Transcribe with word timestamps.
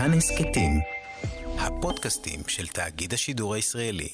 כאן 0.00 0.12
הסכתים, 0.16 0.72
הפודקאסטים 1.58 2.40
של 2.48 2.66
תאגיד 2.66 3.12
השידור 3.12 3.54
הישראלי. 3.54 4.08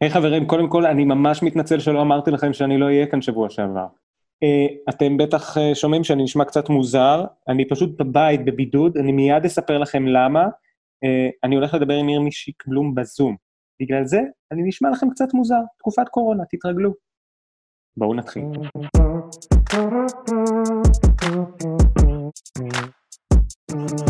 היי 0.00 0.10
hey, 0.10 0.14
חברים, 0.14 0.46
קודם 0.46 0.68
כל 0.68 0.86
אני 0.86 1.04
ממש 1.04 1.42
מתנצל 1.42 1.78
שלא 1.78 2.02
אמרתי 2.02 2.30
לכם 2.30 2.52
שאני 2.52 2.78
לא 2.78 2.86
אהיה 2.86 3.06
כאן 3.06 3.22
שבוע 3.22 3.50
שעבר. 3.50 3.86
Uh, 4.44 4.94
אתם 4.94 5.16
בטח 5.16 5.56
uh, 5.56 5.60
שומעים 5.74 6.04
שאני 6.04 6.22
נשמע 6.22 6.44
קצת 6.44 6.68
מוזר, 6.68 7.24
אני 7.48 7.68
פשוט 7.68 8.00
בבית 8.00 8.44
בבידוד, 8.44 8.96
אני 8.96 9.12
מיד 9.12 9.44
אספר 9.44 9.78
לכם 9.78 10.06
למה. 10.06 10.44
Uh, 10.44 11.30
אני 11.44 11.56
הולך 11.56 11.74
לדבר 11.74 11.94
עם 11.94 12.08
ירמי 12.08 12.32
שקבלום 12.32 12.94
בזום. 12.94 13.36
בגלל 13.82 14.04
זה 14.04 14.20
אני 14.52 14.62
נשמע 14.62 14.90
לכם 14.90 15.10
קצת 15.10 15.34
מוזר, 15.34 15.60
תקופת 15.78 16.08
קורונה, 16.08 16.44
תתרגלו. 16.50 16.94
בואו 17.96 18.14
נתחיל. 18.14 18.44
היי, 23.72 24.09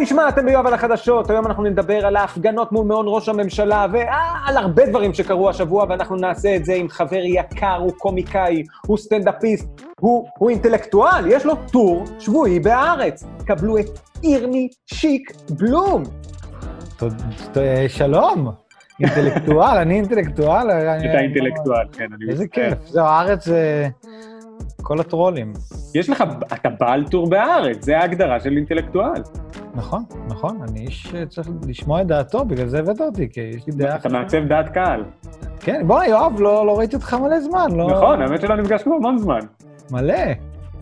נשמע? 0.00 0.28
אתם 0.28 0.46
ביואב 0.46 0.66
על 0.66 0.74
החדשות. 0.74 1.30
היום 1.30 1.46
אנחנו 1.46 1.62
נדבר 1.62 2.06
על 2.06 2.16
ההפגנות 2.16 2.72
מול 2.72 2.86
מעון 2.86 3.06
ראש 3.08 3.28
הממשלה 3.28 3.86
ועל 3.92 4.56
הרבה 4.56 4.86
דברים 4.86 5.14
שקרו 5.14 5.50
השבוע, 5.50 5.86
ואנחנו 5.88 6.16
נעשה 6.16 6.56
את 6.56 6.64
זה 6.64 6.74
עם 6.74 6.88
חבר 6.88 7.20
יקר, 7.24 7.76
הוא 7.76 7.92
קומיקאי, 7.92 8.62
הוא 8.86 8.98
סטנדאפיסט, 8.98 9.68
הוא, 10.00 10.28
הוא 10.38 10.50
אינטלקטואל, 10.50 11.26
יש 11.26 11.46
לו 11.46 11.54
טור 11.72 12.04
שבועי 12.18 12.60
בהארץ. 12.60 13.24
קבלו 13.46 13.78
את 13.78 13.86
ירמי 14.22 14.68
שיק 14.86 15.32
בלום. 15.50 16.02
שלום. 17.88 18.52
אינטלקטואל, 19.00 19.78
אני 19.78 19.94
אינטלקטואל. 19.94 20.70
אתה 20.70 21.18
אינטלקטואל, 21.18 21.86
כן, 21.92 22.06
אני 22.16 22.30
איזה 22.30 22.46
כיף. 22.48 22.74
זהו, 22.86 23.04
הארץ 23.04 23.44
זה 23.44 23.88
כל 24.90 25.00
הטרולים. 25.00 25.52
יש 25.94 26.10
לך, 26.10 26.24
אתה 26.52 26.68
בעל 26.80 27.04
טור 27.08 27.30
בהארץ, 27.30 27.84
זה 27.84 27.98
ההגדרה 27.98 28.40
של 28.40 28.56
אינטלקטואל. 28.56 29.22
נכון, 29.74 30.02
נכון, 30.28 30.58
אני 30.68 30.80
איש 30.80 31.02
שצריך 31.02 31.48
לשמוע 31.68 32.00
את 32.00 32.06
דעתו, 32.06 32.44
בגלל 32.44 32.68
זה 32.68 32.78
הבאת 32.78 33.00
אותי, 33.00 33.28
כי 33.32 33.40
יש 33.40 33.66
לי 33.66 33.72
דעה... 33.72 33.96
אתה 33.96 34.08
מעצב 34.08 34.44
דעת 34.44 34.68
קהל. 34.68 35.04
כן, 35.60 35.82
בוא'נה, 35.86 36.06
יואב, 36.06 36.40
לא, 36.40 36.66
לא 36.66 36.78
ראיתי 36.78 36.96
אותך 36.96 37.14
מלא 37.14 37.40
זמן, 37.40 37.66
לא... 37.72 37.90
נכון, 37.90 38.22
האמת 38.22 38.40
שלא 38.40 38.56
נפגשנו 38.56 38.94
המון 38.94 39.18
זמן. 39.18 39.40
מלא. 39.90 40.14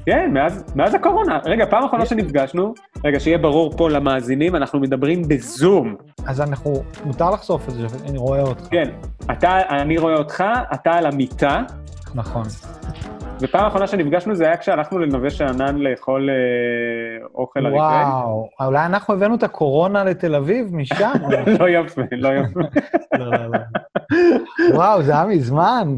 כן, 0.06 0.30
מאז, 0.32 0.64
מאז 0.76 0.94
הקורונה. 0.94 1.38
רגע, 1.44 1.66
פעם 1.66 1.84
אחרונה 1.84 2.06
שנפגשנו, 2.06 2.74
רגע, 3.04 3.20
שיהיה 3.20 3.38
ברור 3.38 3.76
פה 3.76 3.90
למאזינים, 3.90 4.56
אנחנו 4.56 4.80
מדברים 4.80 5.22
בזום. 5.28 5.94
אז 6.26 6.40
אנחנו, 6.40 6.82
מותר 7.04 7.30
לחשוף 7.30 7.68
את 7.68 7.74
זה, 7.74 7.86
אני 8.08 8.18
רואה 8.18 8.42
אותך. 8.42 8.66
כן, 8.70 8.90
אתה, 9.32 9.60
אני 9.68 9.98
רואה 9.98 10.14
אותך, 10.14 10.44
אתה 10.74 10.92
על 10.92 11.06
המיטה. 11.06 11.62
נכון. 12.14 12.42
ופעם 13.40 13.66
אחרונה 13.66 13.86
שנפגשנו 13.86 14.34
זה 14.34 14.44
היה 14.46 14.56
כשהלכנו 14.56 14.98
לנווה 14.98 15.30
שאנן 15.30 15.78
לאכול 15.78 16.30
אה, 16.30 17.26
אוכל 17.34 17.66
אריתראי. 17.66 18.04
וואו, 18.04 18.48
אולי 18.60 18.86
אנחנו 18.86 19.14
הבאנו 19.14 19.34
את 19.34 19.42
הקורונה 19.42 20.04
לתל 20.04 20.34
אביב 20.34 20.74
משם. 20.74 21.12
לא 21.60 21.68
יפה, 21.68 22.02
לא 22.12 22.28
יפה. 22.28 22.60
וואו, 24.76 25.02
זה 25.02 25.12
היה 25.12 25.26
מזמן. 25.26 25.96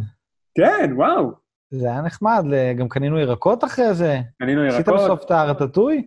כן, 0.54 0.92
וואו. 0.96 1.30
זה 1.70 1.86
היה 1.86 2.00
נחמד, 2.00 2.44
גם 2.76 2.88
קנינו 2.88 3.18
ירקות 3.18 3.64
אחרי 3.64 3.94
זה. 3.94 4.18
קנינו 4.38 4.64
ירקות. 4.64 4.80
עשית 4.80 4.94
בסוף 4.94 5.24
את 5.24 5.30
הרטטוי? 5.30 6.06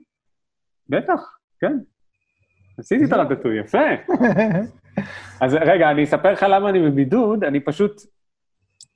בטח, 0.90 1.22
כן. 1.60 1.78
עשיתי 2.80 3.06
את 3.06 3.14
הרטטוי, 3.14 3.60
יפה. 3.60 3.78
אז 5.42 5.54
רגע, 5.54 5.92
אני 5.92 6.04
אספר 6.04 6.32
לך 6.32 6.46
למה 6.50 6.70
אני 6.70 6.90
בבידוד, 6.90 7.44
אני 7.44 7.60
פשוט, 7.60 8.02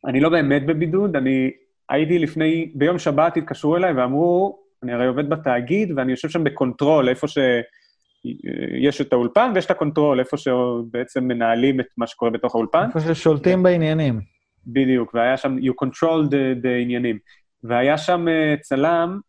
אני 0.05 0.19
לא 0.19 0.29
באמת 0.29 0.65
בבידוד, 0.65 1.15
אני 1.15 1.51
הייתי 1.89 2.19
לפני, 2.19 2.71
ביום 2.75 2.99
שבת 2.99 3.37
התקשרו 3.37 3.77
אליי 3.77 3.93
ואמרו, 3.93 4.59
אני 4.83 4.93
הרי 4.93 5.07
עובד 5.07 5.29
בתאגיד 5.29 5.91
ואני 5.97 6.11
יושב 6.11 6.29
שם 6.29 6.43
ב 6.43 6.50
control, 6.50 7.09
איפה 7.09 7.27
שיש 7.27 9.01
את 9.01 9.13
האולפן 9.13 9.51
ויש 9.55 9.65
את 9.65 9.71
ה 9.71 9.76
control, 9.76 10.19
איפה 10.19 10.37
שבעצם 10.37 11.23
מנהלים 11.23 11.79
את 11.79 11.85
מה 11.97 12.07
שקורה 12.07 12.31
בתוך 12.31 12.55
האולפן. 12.55 12.87
איפה 12.87 12.99
ששולטים 12.99 13.63
בעניינים. 13.63 14.21
בדיוק, 14.67 15.13
והיה 15.13 15.37
שם, 15.37 15.57
you 15.57 15.85
control 15.85 16.29
the, 16.29 16.63
the 16.63 16.69
עניינים. 16.81 17.17
והיה 17.63 17.97
שם 17.97 18.25
uh, 18.27 18.61
צלם... 18.61 19.19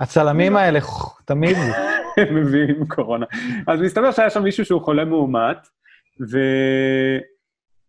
הצלמים 0.00 0.56
האלה, 0.56 0.78
תמיד. 1.24 1.56
הם 2.16 2.34
מביאים 2.34 2.86
קורונה. 2.88 3.26
אז 3.66 3.80
מסתבר 3.80 4.10
שהיה 4.10 4.30
שם 4.30 4.42
מישהו 4.42 4.64
שהוא 4.64 4.82
חולה 4.82 5.04
מאומת, 5.04 5.56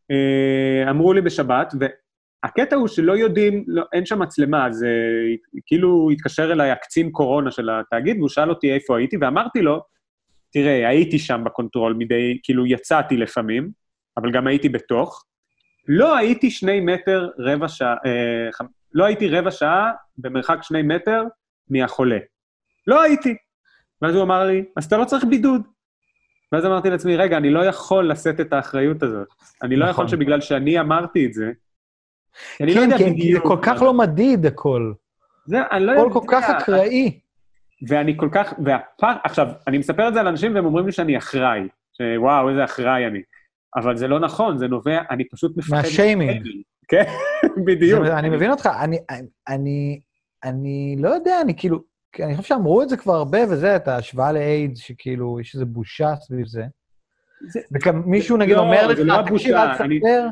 ואמרו 0.09 1.13
לי 1.13 1.21
בשבת, 1.21 1.73
והקטע 2.43 2.75
הוא 2.75 2.87
שלא 2.87 3.17
יודעים, 3.17 3.63
לא, 3.67 3.83
אין 3.93 4.05
שם 4.05 4.19
מצלמה, 4.19 4.67
אז 4.67 4.83
uh, 4.83 5.59
כאילו 5.65 6.09
התקשר 6.11 6.51
אליי 6.51 6.71
הקצין 6.71 7.11
קורונה 7.11 7.51
של 7.51 7.69
התאגיד, 7.69 8.17
והוא 8.17 8.29
שאל 8.29 8.49
אותי 8.49 8.73
איפה 8.73 8.97
הייתי, 8.97 9.17
ואמרתי 9.21 9.61
לו, 9.61 9.81
תראה, 10.51 10.87
הייתי 10.87 11.19
שם 11.19 11.41
ב 11.45 11.51
control 11.51 11.93
מדי, 11.93 12.39
כאילו 12.43 12.65
יצאתי 12.65 13.17
לפעמים, 13.17 13.69
אבל 14.17 14.31
גם 14.31 14.47
הייתי 14.47 14.69
בתוך, 14.69 15.25
לא 15.87 16.17
הייתי 16.17 16.51
שני 16.51 16.79
מטר 16.79 17.29
רבע 17.39 17.67
שעה, 17.67 17.95
אה, 18.05 18.65
לא 18.93 19.05
הייתי 19.05 19.27
רבע 19.27 19.51
שעה 19.51 19.91
במרחק 20.17 20.57
שני 20.61 20.81
מטר 20.81 21.23
מהחולה. 21.69 22.17
לא 22.87 23.01
הייתי. 23.01 23.35
ואז 24.01 24.15
הוא 24.15 24.23
אמר 24.23 24.43
לי, 24.43 24.63
אז 24.75 24.85
אתה 24.85 24.97
לא 24.97 25.05
צריך 25.05 25.23
בידוד. 25.23 25.61
ואז 26.51 26.65
אמרתי 26.65 26.89
לעצמי, 26.89 27.17
רגע, 27.17 27.37
אני 27.37 27.49
לא 27.49 27.65
יכול 27.65 28.11
לשאת 28.11 28.39
את 28.39 28.53
האחריות 28.53 29.03
הזאת. 29.03 29.27
אני 29.63 29.75
לא 29.75 29.85
יכול 29.85 30.05
נכון. 30.05 30.17
שבגלל 30.17 30.41
שאני 30.41 30.79
אמרתי 30.79 31.25
את 31.25 31.33
זה, 31.33 31.51
אני 32.61 32.75
לא 32.75 32.81
כן, 32.81 32.91
יודע 32.91 32.95
בדיוק... 32.95 33.43
כן, 33.43 33.49
זה 33.49 33.55
כל 33.55 33.57
כך 33.61 33.81
לא 33.81 33.93
מדיד 33.93 34.45
הכל. 34.45 34.93
זה, 35.45 35.57
אני 35.71 35.85
לא 35.85 35.91
יודע... 35.91 36.03
הכל 36.03 36.19
כל 36.19 36.25
כך 36.27 36.49
אקראי. 36.49 37.19
ואני 37.87 38.17
כל 38.17 38.29
כך... 38.31 38.53
והפעם, 38.65 39.17
עכשיו, 39.23 39.47
אני 39.67 39.77
מספר 39.77 40.07
את 40.07 40.13
זה 40.13 40.21
לאנשים 40.21 40.55
והם 40.55 40.65
אומרים 40.65 40.85
לי 40.85 40.91
שאני 40.91 41.17
אחראי. 41.17 41.67
שוואו, 41.97 42.49
איזה 42.49 42.63
אחראי 42.63 43.07
אני. 43.07 43.19
אבל 43.75 43.97
זה 43.97 44.07
לא 44.07 44.19
נכון, 44.19 44.57
זה 44.57 44.67
נובע, 44.67 45.01
אני 45.09 45.27
פשוט 45.29 45.57
מפחד... 45.57 45.75
מהשיימינג. 45.75 46.47
כן, 46.87 47.03
בדיוק. 47.67 48.05
אני 48.05 48.29
מבין 48.29 48.51
אותך, 48.51 48.69
אני, 48.81 48.97
אני, 49.47 49.99
אני 50.43 50.95
לא 50.99 51.09
יודע, 51.09 51.41
אני 51.41 51.57
כאילו, 51.57 51.79
אני 52.19 52.35
חושב 52.37 52.47
שאמרו 52.47 52.81
את 52.81 52.89
זה 52.89 52.97
כבר 52.97 53.13
הרבה, 53.13 53.39
וזה, 53.43 53.75
את 53.75 53.87
ההשוואה 53.87 54.31
לאיידס, 54.31 54.79
שכאילו, 54.79 55.39
יש 55.39 55.55
איזו 55.55 55.65
בושה 55.65 56.15
סביב 56.15 56.45
זה. 56.45 56.63
מישהו 58.05 58.37
נגיד 58.37 58.55
לא, 58.55 58.61
אומר 58.61 58.87
לך, 58.87 58.99
לא 59.01 59.21
תקשיב, 59.25 59.55
אל 59.55 59.73
תספר. 59.73 60.27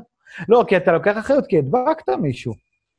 לא, 0.50 0.66
כי 0.68 0.78
אתה 0.78 0.92
לוקח 0.92 1.18
אחריות, 1.18 1.48
כי 1.48 1.58
הדבקת 1.58 2.10
מישהו. 2.10 2.54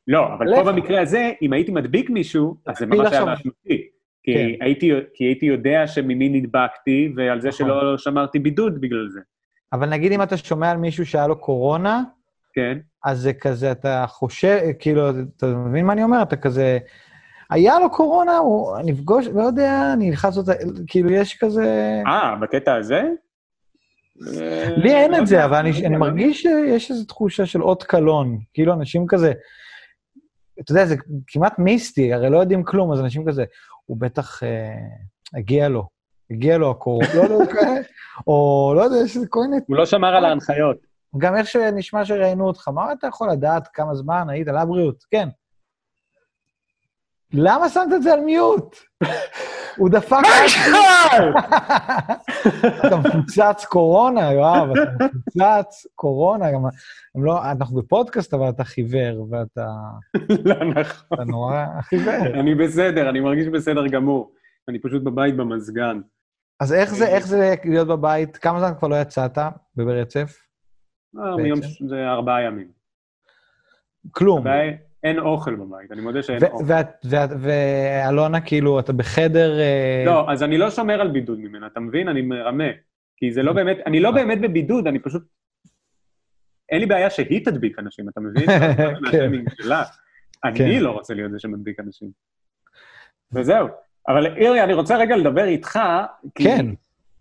לא, 0.08 0.26
אבל 0.34 0.46
פה 0.56 0.72
במקרה 0.72 1.00
הזה, 1.00 1.30
אם 1.42 1.52
הייתי 1.52 1.72
מדביק 1.72 2.10
מישהו, 2.10 2.56
אז 2.66 2.78
זה 2.78 2.86
ממש 2.86 3.12
היה 3.12 3.24
משמעותי. 3.24 3.88
כי, 4.22 4.34
כן. 4.34 4.64
הייתי, 4.64 4.90
כי 5.14 5.24
הייתי 5.24 5.46
יודע 5.46 5.86
שממי 5.86 6.28
נדבקתי, 6.28 7.12
ועל 7.16 7.40
זה 7.40 7.48
נכון. 7.48 7.66
שלא 7.66 7.98
שמרתי 7.98 8.38
בידוד 8.38 8.80
בגלל 8.80 9.08
זה. 9.08 9.20
אבל 9.72 9.88
נגיד 9.88 10.12
אם 10.12 10.22
אתה 10.22 10.36
שומע 10.36 10.70
על 10.70 10.76
מישהו 10.76 11.06
שהיה 11.06 11.26
לו 11.26 11.40
קורונה, 11.40 12.02
כן. 12.54 12.78
אז 13.04 13.18
זה 13.18 13.32
כזה, 13.32 13.72
אתה 13.72 14.04
חושב, 14.08 14.58
כאילו, 14.78 15.10
אתה 15.36 15.46
מבין 15.46 15.86
מה 15.86 15.92
אני 15.92 16.02
אומר? 16.02 16.22
אתה 16.22 16.36
כזה, 16.36 16.78
היה 17.50 17.78
לו 17.78 17.90
קורונה, 17.90 18.36
הוא 18.36 18.76
נפגוש, 18.84 19.26
לא 19.26 19.42
יודע, 19.42 19.92
אני 19.92 20.10
אלחץ 20.10 20.36
אותה, 20.36 20.52
כאילו, 20.86 21.10
יש 21.10 21.38
כזה... 21.40 22.02
אה, 22.06 22.36
בקטע 22.40 22.74
הזה? 22.74 23.02
לי 24.76 24.94
אין 24.94 25.14
את 25.14 25.26
זה, 25.26 25.44
אבל 25.44 25.66
אני 25.84 25.96
מרגיש 25.96 26.42
שיש 26.42 26.90
איזו 26.90 27.04
תחושה 27.04 27.46
של 27.46 27.62
אות 27.62 27.82
קלון. 27.82 28.38
כאילו, 28.54 28.72
אנשים 28.72 29.06
כזה, 29.08 29.32
אתה 30.60 30.72
יודע, 30.72 30.86
זה 30.86 30.96
כמעט 31.26 31.58
מיסטי, 31.58 32.12
הרי 32.12 32.30
לא 32.30 32.38
יודעים 32.38 32.64
כלום, 32.64 32.92
אז 32.92 33.00
אנשים 33.00 33.26
כזה, 33.28 33.44
הוא 33.86 33.96
בטח 34.00 34.40
הגיע 35.34 35.68
לו. 35.68 35.88
הגיע 36.30 36.58
לו 36.58 36.70
הקורונה, 36.70 37.14
לא 37.14 37.22
יודע, 37.22 37.46
כאלה, 37.52 37.80
או 38.26 38.72
לא 38.76 38.82
יודע, 38.82 38.96
יש 38.96 39.16
איזה 39.16 39.26
כל 39.28 39.40
מיני... 39.40 39.56
הוא 39.66 39.76
לא 39.76 39.86
שמר 39.86 40.16
על 40.16 40.24
ההנחיות. 40.24 40.76
גם 41.18 41.36
איך 41.36 41.46
שנשמע 41.46 42.04
שראיינו 42.04 42.46
אותך, 42.46 42.68
מה 42.68 42.92
אתה 42.92 43.06
יכול 43.06 43.31
לדעת 43.31 43.69
כמה 43.72 43.94
זמן 43.94 44.26
היית 44.28 44.48
על 44.48 44.56
הבריאות? 44.56 45.04
כן. 45.10 45.28
למה 47.32 47.69
שמת 47.69 47.92
את 47.96 48.02
זה 48.02 48.12
על 48.12 48.20
מיוט? 48.20 48.76
הוא 49.76 49.90
דפק... 49.90 50.12
מה 50.12 50.48
שקל! 50.48 51.32
אתה 52.86 52.96
מפוצץ 52.96 53.64
קורונה, 53.64 54.32
יואב, 54.32 54.70
אתה 54.70 55.04
מפוצץ 55.04 55.86
קורונה. 55.94 56.52
גם, 56.52 56.60
לא, 57.14 57.50
אנחנו 57.50 57.76
בפודקאסט, 57.82 58.34
אבל 58.34 58.48
אתה 58.48 58.64
חיוור, 58.64 59.26
ואתה... 59.30 59.66
לא 60.44 60.64
נכון. 60.64 61.08
אתה 61.14 61.25
נורא 61.25 61.64
חיוור. 61.80 62.26
אני 62.40 62.54
בסדר, 62.54 63.08
אני 63.08 63.20
מרגיש 63.20 63.46
בסדר 63.46 63.86
גמור. 63.86 64.32
אני 64.69 64.78
פשוט 64.78 65.02
בבית 65.02 65.36
במזגן. 65.36 66.00
אז 66.60 66.72
איך 66.72 66.94
זה, 66.94 67.06
איך 67.06 67.26
זה 67.26 67.54
להיות 67.64 67.88
בבית? 67.88 68.36
כמה 68.36 68.60
זמן 68.60 68.78
כבר 68.78 68.88
לא 68.88 68.96
יצאת 68.96 69.38
ברצף? 69.76 70.36
אה, 71.19 71.36
מיום, 71.36 71.60
זה 71.88 72.08
ארבעה 72.08 72.42
ימים. 72.42 72.69
כלום. 74.10 74.44
אין 75.02 75.18
אוכל 75.18 75.54
בבית, 75.54 75.92
אני 75.92 76.00
מודה 76.00 76.22
שאין 76.22 76.38
אוכל. 76.44 76.64
ואלונה, 77.40 78.40
כאילו, 78.40 78.80
אתה 78.80 78.92
בחדר... 78.92 79.60
אה, 79.60 80.02
לא, 80.06 80.30
אז 80.32 80.42
אני 80.42 80.58
לא 80.58 80.70
שומר 80.70 81.00
על 81.00 81.08
בידוד 81.10 81.38
ממנה, 81.38 81.66
אתה 81.66 81.80
מבין? 81.80 82.08
אני 82.08 82.22
מרמה. 82.22 82.64
כי 83.16 83.32
זה 83.32 83.42
לא 83.42 83.52
באמת, 83.52 83.76
אני 83.86 84.00
לא 84.00 84.10
באמת 84.10 84.40
בבידוד, 84.40 84.86
אני 84.86 84.98
פשוט... 84.98 85.22
אין 86.72 86.80
לי 86.80 86.86
בעיה 86.86 87.10
שהיא 87.10 87.44
תדביק 87.44 87.78
אנשים, 87.78 88.08
אתה 88.08 88.20
מבין? 88.20 88.46
מהשיימינג 89.02 89.48
שלה. 89.62 89.82
אני 90.44 90.58
כן. 90.58 90.80
לא 90.80 90.90
רוצה 90.90 91.14
להיות 91.14 91.32
זה 91.32 91.38
שמדביק 91.38 91.80
אנשים. 91.80 92.08
וזהו. 93.32 93.68
אבל 94.08 94.26
אירי, 94.36 94.64
אני 94.64 94.72
רוצה 94.74 94.96
רגע 94.96 95.16
לדבר 95.16 95.44
איתך, 95.44 95.78
כי- 96.34 96.44
כן. 96.44 96.66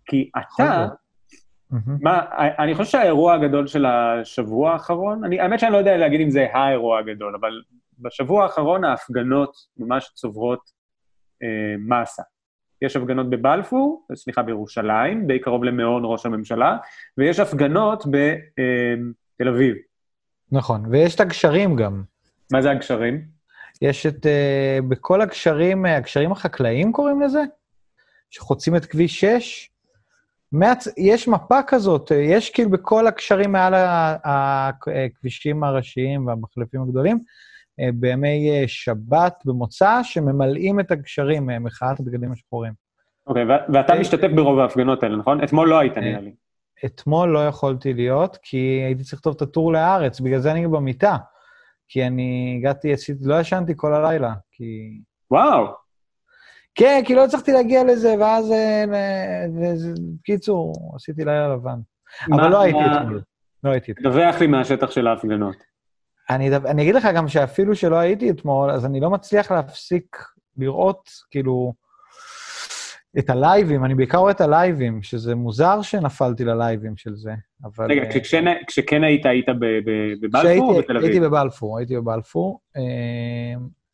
כי 0.06 0.30
אתה. 0.38 0.86
מה, 2.00 2.20
אני 2.58 2.74
חושב 2.74 2.90
שהאירוע 2.90 3.34
הגדול 3.34 3.66
של 3.66 3.86
השבוע 3.86 4.72
האחרון, 4.72 5.24
אני, 5.24 5.40
האמת 5.40 5.60
שאני 5.60 5.72
לא 5.72 5.76
יודע 5.76 5.96
להגיד 5.96 6.20
אם 6.20 6.30
זה 6.30 6.46
האירוע 6.52 6.98
הגדול, 6.98 7.34
אבל 7.40 7.62
בשבוע 7.98 8.42
האחרון 8.42 8.84
ההפגנות 8.84 9.56
ממש 9.76 10.10
צוברות 10.14 10.60
אה, 11.42 11.74
מסה. 11.78 12.22
יש 12.82 12.96
הפגנות 12.96 13.30
בבלפור, 13.30 14.06
סליחה, 14.14 14.42
בירושלים, 14.42 15.26
די 15.26 15.38
קרוב 15.38 15.64
למעון 15.64 16.02
ראש 16.04 16.26
הממשלה, 16.26 16.76
ויש 17.18 17.38
הפגנות 17.38 18.04
בתל 18.06 19.48
אביב. 19.48 19.76
נכון, 20.52 20.86
ויש 20.90 21.14
את 21.14 21.20
הגשרים 21.20 21.76
גם. 21.76 22.02
מה 22.52 22.62
זה 22.62 22.70
הגשרים? 22.70 23.22
יש 23.82 24.06
את, 24.06 24.26
uh, 24.26 24.82
בכל 24.88 25.20
הגשרים, 25.20 25.86
אה, 25.86 25.96
הגשרים 25.96 26.32
החקלאיים 26.32 26.92
קוראים 26.92 27.20
לזה? 27.20 27.42
שחוצים 28.30 28.76
את 28.76 28.84
כביש 28.86 29.20
6. 29.20 29.70
מעצ... 30.52 30.88
יש 30.96 31.28
מפה 31.28 31.62
כזאת, 31.66 32.10
יש 32.14 32.50
כאילו 32.50 32.70
בכל 32.70 33.06
הגשרים 33.06 33.52
מעל 33.52 33.74
הכבישים 34.24 35.64
הראשיים 35.64 36.26
והמחלפים 36.26 36.82
הגדולים, 36.82 37.18
אה, 37.80 37.88
בימי 37.94 38.50
אה, 38.50 38.64
שבת, 38.66 39.42
במוצא, 39.44 40.00
שממלאים 40.02 40.80
את 40.80 40.90
הגשרים, 40.90 41.50
אה, 41.50 41.58
מחאת 41.58 42.00
הדגלים 42.00 42.32
השחורים. 42.32 42.72
אוקיי, 43.26 43.44
ו- 43.44 43.72
ואתה 43.72 43.94
משתתף 44.00 44.28
ברוב 44.36 44.58
ההפגנות 44.58 45.02
האלה, 45.02 45.16
נכון? 45.16 45.44
אתמול 45.44 45.68
לא 45.68 45.78
היית, 45.78 45.96
אה, 45.96 46.02
נראה 46.02 46.20
לי. 46.20 46.32
אתמול 46.84 47.28
לא 47.28 47.46
יכולתי 47.46 47.94
להיות, 47.94 48.38
כי 48.42 48.56
הייתי 48.56 49.02
צריך 49.02 49.14
לכתוב 49.14 49.34
את 49.36 49.42
הטור 49.42 49.72
להארץ, 49.72 50.20
בגלל 50.20 50.40
זה 50.40 50.52
אני 50.52 50.68
במיטה. 50.68 51.16
כי 51.88 52.06
אני 52.06 52.54
הגעתי, 52.58 52.92
לא 53.20 53.40
ישנתי 53.40 53.72
כל 53.76 53.94
הלילה, 53.94 54.32
כי... 54.52 54.64
וואו, 55.30 55.66
כן, 56.78 57.02
כי 57.06 57.14
לא 57.14 57.24
הצלחתי 57.24 57.52
להגיע 57.52 57.84
לזה, 57.84 58.14
ואז... 58.20 58.50
אה, 58.52 58.84
בקיצור, 60.22 60.72
עשיתי 60.94 61.24
לילה 61.24 61.54
לבן. 61.54 61.78
אבל 62.32 62.48
לא 62.50 62.60
הייתי 62.60 62.78
אתמול. 62.96 63.22
לא 63.64 63.70
הייתי 63.70 63.92
אתמול. 63.92 64.12
דווח 64.12 64.40
לי 64.40 64.46
מהשטח 64.46 64.90
של 64.90 65.06
ההפגנות. 65.06 65.56
אני, 66.30 66.48
אדב- 66.56 66.66
אני 66.66 66.82
אגיד 66.82 66.94
לך 66.94 67.08
גם 67.14 67.28
שאפילו 67.28 67.76
שלא 67.76 67.96
הייתי 67.96 68.30
אתמול, 68.30 68.70
אז 68.70 68.84
אני 68.86 69.00
לא 69.00 69.10
מצליח 69.10 69.52
להפסיק 69.52 70.16
לראות, 70.56 71.08
כאילו, 71.30 71.72
את 73.18 73.30
הלייבים, 73.30 73.84
אני 73.84 73.94
בעיקר 73.94 74.18
רואה 74.18 74.30
את 74.32 74.40
הלייבים, 74.40 75.02
שזה 75.02 75.34
מוזר 75.34 75.82
שנפלתי 75.82 76.44
ללייבים 76.44 76.96
של 76.96 77.14
זה, 77.14 77.32
אבל... 77.64 77.86
רגע, 77.90 78.02
אה, 78.02 78.20
כשכן- 78.20 78.44
כשכן 78.66 79.04
היית, 79.04 79.26
היית 79.26 79.46
בבלפור 80.20 80.72
או 80.74 80.78
בתל 80.78 80.96
הייתי 80.96 81.18
אביב? 81.18 81.24
בבלפור, 81.24 81.78
הייתי 81.78 81.96
בבלפור. 81.96 82.60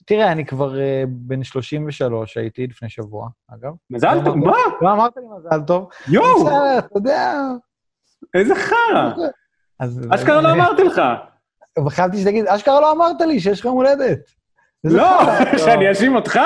אה, 0.05 0.17
תראה, 0.17 0.33
אני 0.33 0.47
כבר 0.47 0.81
אה, 0.81 1.05
בן 1.09 1.45
33, 1.45 2.37
הייתי 2.37 2.67
לפני 2.67 2.89
שבוע, 2.89 3.29
אגב. 3.55 3.73
מזל 3.91 4.19
טוב, 4.25 4.37
מה? 4.37 4.57
לא 4.81 4.93
אמרת 4.93 5.13
לי 5.17 5.23
מזל 5.39 5.67
טוב. 5.67 5.89
יואו, 6.09 6.45
בסדר, 6.45 6.79
אתה 6.79 6.99
יודע. 6.99 7.41
איזה 8.35 8.55
חרא. 8.55 9.13
אשכרה 10.11 10.41
לא 10.41 10.53
אמרתי 10.53 10.85
לך. 10.85 11.03
חשבתי 11.89 12.19
שתגיד, 12.19 12.47
אשכרה 12.47 12.81
לא 12.81 12.93
אמרת 12.93 13.21
לי 13.21 13.41
שיש 13.41 13.61
לך 13.61 13.65
יום 13.65 13.75
הולדת. 13.77 14.19
לא. 14.85 15.21
שאני 15.65 15.89
אאשים 15.89 16.15
אותך? 16.15 16.41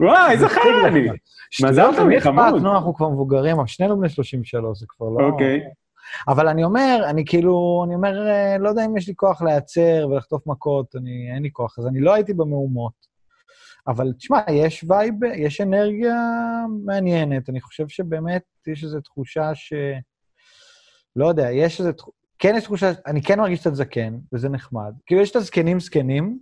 וואי, 0.00 0.32
איזה 0.32 0.48
חרא 0.48 0.86
אני. 0.86 1.08
שטויות, 1.50 1.72
מזל 1.72 1.96
טוב? 1.96 2.18
חמוד. 2.20 2.62
נו, 2.62 2.74
אנחנו 2.74 2.94
כבר 2.94 3.08
מבוגרים, 3.08 3.58
אבל 3.58 3.66
שנינו 3.66 3.98
בני 3.98 4.08
33, 4.08 4.78
זה 4.78 4.86
כבר 4.88 5.06
לא... 5.08 5.26
אוקיי. 5.26 5.60
אבל 6.28 6.48
אני 6.48 6.64
אומר, 6.64 7.04
אני 7.10 7.24
כאילו, 7.24 7.82
אני 7.86 7.94
אומר, 7.94 8.28
אה, 8.28 8.58
לא 8.58 8.68
יודע 8.68 8.84
אם 8.84 8.96
יש 8.96 9.08
לי 9.08 9.14
כוח 9.16 9.42
להיעצר 9.42 10.08
ולחטוף 10.10 10.46
מכות, 10.46 10.96
אני, 10.96 11.30
אין 11.34 11.42
לי 11.42 11.50
כוח, 11.52 11.78
אז 11.78 11.86
אני 11.86 12.00
לא 12.00 12.14
הייתי 12.14 12.32
במהומות. 12.34 13.12
אבל 13.88 14.12
תשמע, 14.18 14.38
יש 14.50 14.84
וייב, 14.88 15.14
יש 15.36 15.60
אנרגיה 15.60 16.14
מעניינת, 16.84 17.48
אני 17.48 17.60
חושב 17.60 17.88
שבאמת 17.88 18.42
יש 18.66 18.84
איזו 18.84 19.00
תחושה 19.00 19.50
ש... 19.54 19.72
לא 21.16 21.26
יודע, 21.26 21.50
יש 21.50 21.80
איזו... 21.80 21.92
תח- 21.92 22.08
כן 22.38 22.54
יש 22.56 22.64
תחושה, 22.64 22.90
אני 23.06 23.22
כן 23.22 23.40
מרגיש 23.40 23.60
קצת 23.60 23.74
זקן, 23.74 24.14
וזה 24.32 24.48
נחמד. 24.48 24.92
כאילו, 25.06 25.22
יש 25.22 25.30
את 25.30 25.36
הזקנים 25.36 25.80
זקנים. 25.80 26.38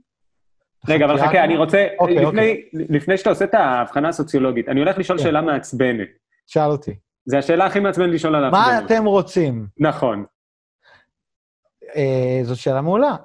רגע, 0.89 1.05
אבל 1.05 1.19
חכה, 1.19 1.45
אני 1.45 1.57
רוצה, 1.57 1.87
אוקיי, 1.99 2.25
לפני- 2.27 2.63
לפני 2.73 3.17
שאתה 3.17 3.31
עושה 3.31 3.45
את 3.45 3.55
ההבחנה 3.55 4.09
הסוציולוגית, 4.09 4.69
אני 4.69 4.81
הולך 4.81 4.99
לשאול 4.99 5.19
כן. 5.19 5.25
שאלה 5.25 5.41
מעצבנת. 5.43 6.09
שאל 6.47 6.71
אותי. 6.71 6.95
זו 7.27 7.37
השאלה 7.37 7.67
הכי 7.67 7.81
מעצבנת 7.81 8.15
לשאול 8.15 8.35
על 8.35 8.51
מה. 8.51 8.79
אתם 8.79 9.05
רוצים? 9.05 9.67
נכון. 9.79 10.25
אה, 11.97 12.41
זו 12.43 12.63
שאלה 12.63 12.81
מעולה. 12.81 13.17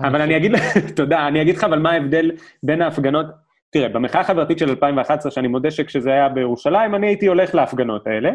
אבל 0.00 0.20
אני 0.20 0.36
אגיד 0.36 0.52
תודה, 0.96 1.28
אני 1.28 1.42
אגיד 1.42 1.56
לך 1.56 1.64
אבל 1.64 1.78
מה 1.78 1.90
ההבדל 1.90 2.30
בין 2.62 2.82
ההפגנות. 2.82 3.26
תראה, 3.70 3.88
במחאה 3.88 4.20
החברתית 4.20 4.58
של 4.58 4.68
2011, 4.70 5.32
שאני 5.32 5.48
מודה 5.48 5.70
שכשזה 5.70 6.12
היה 6.12 6.28
בירושלים, 6.28 6.94
אני 6.94 7.06
הייתי 7.06 7.26
הולך 7.26 7.54
להפגנות 7.54 8.06
האלה. 8.06 8.30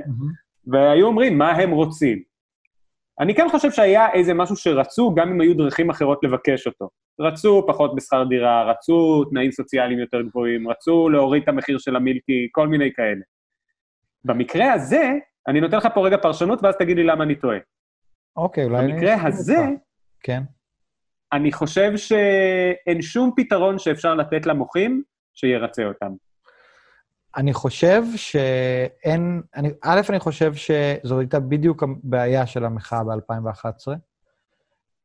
והיו 0.68 1.08
אומרים 1.08 1.38
מה 1.38 1.52
הם 1.52 1.72
רוצים. 1.72 2.22
אני 3.20 3.36
כן 3.36 3.48
חושב 3.52 3.72
שהיה 3.72 4.14
איזה 4.14 4.34
משהו 4.34 4.56
שרצו, 4.56 5.14
גם 5.16 5.30
אם 5.30 5.42
היו 5.42 5.54
דרכים 5.54 5.90
אחרות 5.90 6.20
לבקש 6.24 6.68
אותו. 6.68 6.90
רצו 7.20 7.64
פחות 7.68 7.96
בשכר 7.96 8.24
דירה, 8.24 8.72
רצו 8.72 9.26
תנאים 9.26 9.52
סוציאליים 9.52 10.00
יותר 10.00 10.22
גבוהים, 10.22 10.70
רצו 10.70 11.10
להוריד 11.10 11.44
את 11.44 11.50
המחיר 11.50 11.78
של 11.78 11.96
המילקי, 11.96 12.48
כל 12.52 12.68
מיני 12.68 12.94
כאלה. 12.94 13.22
במקרה 14.28 14.74
הזה, 14.74 15.12
אני 15.48 15.62
נותן 15.62 15.78
לך 15.78 15.88
פה 15.94 16.06
רגע 16.06 16.18
פרשנות, 16.18 16.60
ואז 16.64 16.76
תגיד 16.80 16.98
לי 16.98 17.04
למה 17.04 17.24
אני 17.24 17.36
טועה. 17.36 17.58
אוקיי, 18.36 18.66
אולי... 18.66 18.80
אני 18.80 18.94
במקרה 18.94 19.28
הזה. 19.28 19.66
כן. 20.20 20.44
אני 21.34 21.52
חושב 21.52 21.98
שאין 21.98 23.02
שום 23.02 23.32
פתרון 23.36 23.80
שאפשר 23.80 24.16
לתת 24.16 24.46
למוחים 24.46 25.04
שירצה 25.34 25.86
אותם. 25.86 26.12
אני 27.38 27.54
חושב 27.54 28.04
שאין... 28.16 29.42
אני, 29.56 29.70
א', 29.84 30.02
אני 30.10 30.20
חושב 30.20 30.54
שזו 30.54 31.20
הייתה 31.20 31.40
בדיוק 31.40 31.84
הבעיה 31.84 32.46
של 32.48 32.66
המחאה 32.66 33.04
ב-2011. 33.04 33.94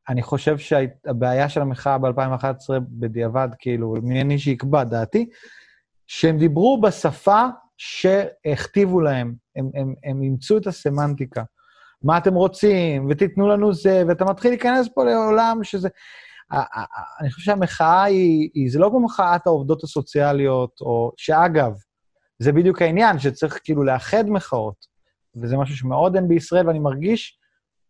אני 0.08 0.22
חושב 0.22 0.58
שהבעיה 0.58 1.48
של 1.48 1.60
המחאה 1.60 1.98
ב-2011, 1.98 2.80
בדיעבד, 2.80 3.48
כאילו, 3.58 3.94
מי 4.02 4.22
מי 4.22 4.38
שיקבע 4.38 4.84
דעתי, 4.84 5.28
שהם 6.06 6.38
דיברו 6.38 6.80
בשפה 6.80 7.46
שהכתיבו 7.84 9.00
להם. 9.00 9.34
הם, 9.56 9.70
הם, 9.74 9.94
הם 10.04 10.22
אימצו 10.22 10.56
את 10.56 10.66
הסמנטיקה. 10.66 11.42
מה 12.02 12.18
אתם 12.18 12.34
רוצים, 12.34 13.06
ותיתנו 13.10 13.48
לנו 13.48 13.74
זה, 13.74 14.02
ואתה 14.08 14.24
מתחיל 14.24 14.50
להיכנס 14.50 14.88
פה 14.94 15.04
לעולם 15.04 15.58
שזה... 15.62 15.88
אני 17.20 17.30
חושב 17.30 17.44
שהמחאה 17.44 18.02
היא, 18.02 18.50
היא, 18.54 18.70
זה 18.70 18.78
לא 18.78 18.88
כמו 18.88 19.00
מחאת 19.00 19.46
העובדות 19.46 19.84
הסוציאליות, 19.84 20.80
או 20.80 21.12
שאגב, 21.16 21.72
זה 22.38 22.52
בדיוק 22.52 22.82
העניין, 22.82 23.18
שצריך 23.18 23.58
כאילו 23.64 23.84
לאחד 23.84 24.24
מחאות, 24.28 24.86
וזה 25.36 25.56
משהו 25.56 25.76
שמאוד 25.76 26.16
אין 26.16 26.28
בישראל, 26.28 26.66
ואני 26.66 26.78
מרגיש 26.78 27.38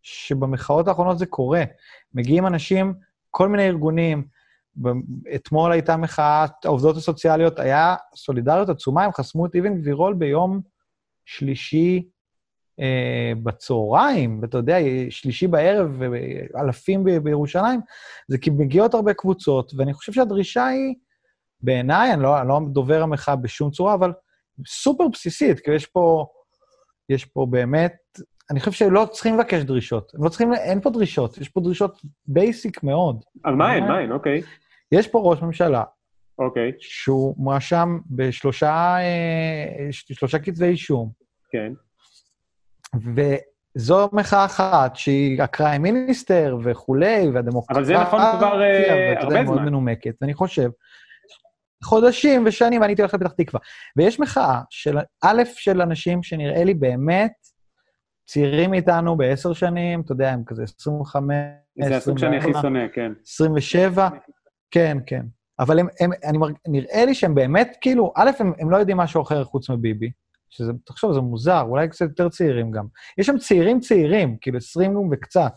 שבמחאות 0.01 0.87
האחרונות 0.87 1.19
זה 1.19 1.25
קורה. 1.25 1.63
מגיעים 2.13 2.47
אנשים, 2.47 2.93
כל 3.31 3.49
מיני 3.49 3.67
ארגונים, 3.67 4.27
אתמול 5.35 5.71
הייתה 5.71 5.97
מחאת 5.97 6.65
העובדות 6.65 6.97
הסוציאליות, 6.97 7.59
היה 7.59 7.95
סולידריות 8.15 8.69
עצומה, 8.69 9.03
הם 9.03 9.11
חסמו 9.11 9.45
את 9.45 9.55
אבן 9.55 9.75
גבירול 9.75 10.13
ביום 10.13 10.61
שלישי 11.25 12.09
אה, 12.79 13.31
בצהריים, 13.43 14.39
ואתה 14.41 14.57
יודע, 14.57 14.77
שלישי 15.09 15.47
בערב, 15.47 16.01
אלפים 16.55 17.03
ב- 17.03 17.17
בירושלים, 17.17 17.81
זה 18.27 18.37
כי 18.37 18.49
מגיעות 18.49 18.93
הרבה 18.93 19.13
קבוצות, 19.13 19.71
ואני 19.77 19.93
חושב 19.93 20.13
שהדרישה 20.13 20.67
היא, 20.67 20.95
בעיניי, 21.61 22.13
אני 22.13 22.23
לא, 22.23 22.39
אני 22.39 22.47
לא 22.47 22.59
דובר 22.73 23.01
המחאה 23.01 23.35
בשום 23.35 23.71
צורה, 23.71 23.93
אבל 23.93 24.13
סופר 24.67 25.07
בסיסית, 25.07 25.59
כי 25.59 25.71
יש 25.71 25.85
פה, 25.85 26.25
יש 27.09 27.25
פה 27.25 27.47
באמת, 27.49 27.95
אני 28.51 28.59
חושב 28.59 28.71
שלא 28.71 29.07
צריכים 29.11 29.35
לבקש 29.35 29.63
דרישות. 29.63 30.11
לא 30.13 30.29
צריכים, 30.29 30.53
אין 30.53 30.81
פה 30.81 30.89
דרישות, 30.89 31.37
יש 31.37 31.49
פה 31.49 31.61
דרישות 31.61 32.01
basic 32.27 32.83
מאוד. 32.83 33.23
על 33.43 33.55
מה 33.55 33.75
אין, 33.75 33.83
מה 33.83 33.99
אין, 33.99 34.11
אוקיי. 34.11 34.41
יש 34.91 35.07
פה 35.07 35.19
ראש 35.23 35.41
ממשלה 35.41 35.83
אוקיי, 36.39 36.71
שהוא 36.79 37.35
מואשם 37.37 37.99
בשלושה 38.11 38.95
אה, 38.99 39.87
שלושה 39.91 40.39
כתבי 40.39 40.65
אישום, 40.65 41.11
כן. 41.51 41.73
וזו 42.95 44.09
מחאה 44.13 44.45
אחת 44.45 44.95
שהיא 44.95 45.41
הקריים 45.43 45.81
מיניסטר 45.81 46.57
וכולי, 46.63 47.29
והדמוקרטיה... 47.33 47.77
אבל 47.77 47.85
זה 47.85 47.93
נכון 47.93 48.19
כבר, 48.37 48.61
אה, 48.61 49.21
הרבה 49.21 49.35
היא 49.35 49.45
מאוד 49.45 49.57
זמן. 49.57 49.65
מנומקת, 49.65 50.15
ואני 50.21 50.33
חושב, 50.33 50.69
חודשים 51.83 52.43
ושנים, 52.45 52.81
ואני 52.81 52.91
הייתי 52.91 53.01
הולך 53.01 53.13
לפתח 53.13 53.31
תקווה. 53.31 53.61
ויש 53.97 54.19
מחאה 54.19 54.61
של, 54.69 54.97
א', 55.23 55.43
של 55.55 55.81
אנשים 55.81 56.23
שנראה 56.23 56.63
לי 56.63 56.73
באמת 56.73 57.33
צעירים 58.25 58.71
מאיתנו 58.71 59.17
בעשר 59.17 59.53
שנים, 59.53 60.01
אתה 60.01 60.11
יודע, 60.11 60.31
הם 60.31 60.43
כזה 60.45 60.63
25, 60.63 61.35
זה 61.83 61.97
הסוג 61.97 62.17
שאני 62.17 62.37
הכי 62.37 62.49
24, 62.49 62.61
שונא, 62.61 62.87
כן. 62.93 63.11
27, 63.25 64.09
כן, 64.71 64.97
כן. 65.05 65.21
אבל 65.59 65.79
הם, 65.79 65.87
הם, 65.99 66.09
אני 66.23 66.37
מרג... 66.37 66.53
נראה 66.67 67.05
לי 67.05 67.13
שהם 67.13 67.35
באמת, 67.35 67.77
כאילו, 67.81 68.13
א', 68.15 68.31
הם, 68.39 68.53
הם 68.59 68.69
לא 68.69 68.77
יודעים 68.77 68.97
משהו 68.97 69.21
אחר 69.21 69.43
חוץ 69.43 69.69
מביבי, 69.69 70.11
שזה, 70.49 70.71
תחשוב, 70.85 71.13
זה 71.13 71.19
מוזר, 71.19 71.61
אולי 71.61 71.87
קצת 71.87 72.05
יותר 72.05 72.29
צעירים 72.29 72.71
גם. 72.71 72.85
יש 73.17 73.27
שם 73.27 73.37
צעירים 73.37 73.79
צעירים, 73.79 74.37
כאילו 74.41 74.57
20 74.57 75.09
וקצת. 75.11 75.51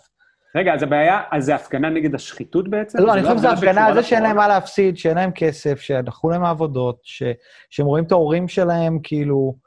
רגע, 0.57 0.75
אז 0.75 0.83
הבעיה, 0.83 1.23
אז 1.33 1.45
זה 1.45 1.55
הפגנה 1.55 1.91
נגד 1.91 2.15
השחיתות 2.15 2.69
בעצם? 2.69 2.99
לא, 2.99 3.15
אני 3.15 3.23
חושב 3.23 3.37
שזו 3.37 3.49
הפגנה 3.49 3.87
על 3.87 3.95
זה 3.95 4.03
שאין 4.03 4.23
להם 4.23 4.31
לקורונה? 4.31 4.49
מה 4.49 4.55
להפסיד, 4.55 4.97
שאין 4.97 5.17
להם 5.17 5.31
כסף, 5.35 5.81
שהלכו 5.81 6.31
להם 6.31 6.45
העבודות, 6.45 7.01
ש- 7.03 7.23
שהם 7.71 7.87
רואים 7.87 8.05
את 8.05 8.13
ההורים 8.13 8.49
שלהם, 8.49 8.99
כאילו... 9.03 9.66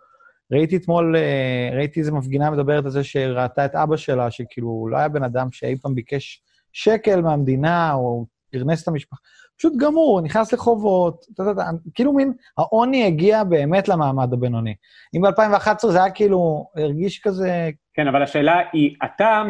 ראיתי 0.52 0.76
אתמול, 0.76 1.16
אה, 1.16 1.70
ראיתי 1.76 2.00
איזו 2.00 2.16
מפגינה 2.16 2.52
מדברת 2.52 2.86
על 2.86 2.92
זה 2.92 3.04
שראתה 3.04 3.66
את 3.66 3.76
אבא 3.76 3.98
שלה, 3.98 4.32
שכאילו 4.32 4.88
לא 4.92 4.98
היה 4.98 5.08
בן 5.08 5.24
אדם 5.24 5.48
שאי 5.52 5.76
פעם 5.82 5.96
ביקש 5.96 6.42
שקל 6.74 7.22
מהמדינה, 7.22 7.94
או 7.94 8.26
פרנס 8.52 8.84
את 8.84 8.88
המשפחה. 8.88 9.22
פשוט 9.58 9.74
גמור, 9.78 10.22
נכנס 10.22 10.54
לחובות, 10.54 11.26
אתה 11.34 11.44
יודע, 11.44 11.64
כאילו 11.94 12.14
מין, 12.14 12.34
העוני 12.58 13.06
הגיע 13.06 13.44
באמת 13.44 13.88
למעמד 13.88 14.34
הבינוני. 14.34 14.74
אם 15.16 15.22
ב-2011 15.22 15.88
זה 15.88 16.04
היה 16.04 16.12
כאילו, 16.12 16.66
הרגיש 16.76 17.20
כזה, 17.20 17.70
כן, 17.94 18.08
אבל 18.08 18.24
השאלה 18.24 18.62
היא, 18.74 18.96
אתה 19.06 19.44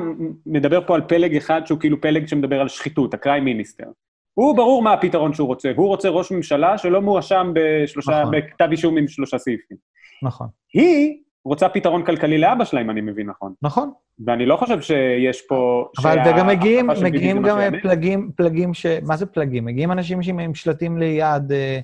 מדבר 0.46 0.88
פה 0.88 0.96
על 0.96 1.02
פלג 1.08 1.36
אחד 1.36 1.62
שהוא 1.66 1.80
כאילו 1.80 2.02
פלג 2.02 2.28
שמדבר 2.28 2.62
על 2.62 2.68
שחיתות, 2.68 3.14
הקריים 3.14 3.46
מיניסטר. 3.46 3.86
הוא 4.34 4.56
ברור 4.56 4.82
מה 4.82 4.94
הפתרון 4.94 5.34
שהוא 5.34 5.48
רוצה, 5.48 5.72
הוא 5.76 5.88
רוצה 5.88 6.10
ראש 6.10 6.32
ממשלה 6.32 6.78
שלא 6.78 7.02
מואשם 7.02 7.52
בשלושה, 7.56 8.22
נכון. 8.22 8.34
בכתב 8.38 8.68
אישום 8.72 8.98
עם 8.98 9.08
שלושה 9.08 9.38
סעיפים. 9.38 9.78
נכון. 10.24 10.48
היא 10.74 11.18
רוצה 11.46 11.70
פתרון 11.70 12.06
כלכלי 12.06 12.38
לאבא 12.38 12.66
שלה, 12.66 12.82
אם 12.82 12.90
אני 12.90 13.02
מבין 13.02 13.28
נכון. 13.30 13.54
נכון. 13.62 13.92
ואני 14.26 14.46
לא 14.46 14.58
חושב 14.58 14.82
שיש 14.82 15.42
פה... 15.42 15.90
אבל 15.98 16.18
וגם 16.26 16.48
מגיעים, 16.48 16.90
מגיעים 17.04 17.44
גם. 17.44 17.60
פלגים, 17.82 18.32
פלגים 18.36 18.74
ש... 18.74 18.86
מה 18.86 19.18
זה 19.18 19.26
פלגים? 19.26 19.66
מגיעים 19.66 19.92
אנשים 19.92 20.40
עם 20.40 20.56
שלטים 20.56 20.98
ליד 20.98 21.52
אה, 21.52 21.80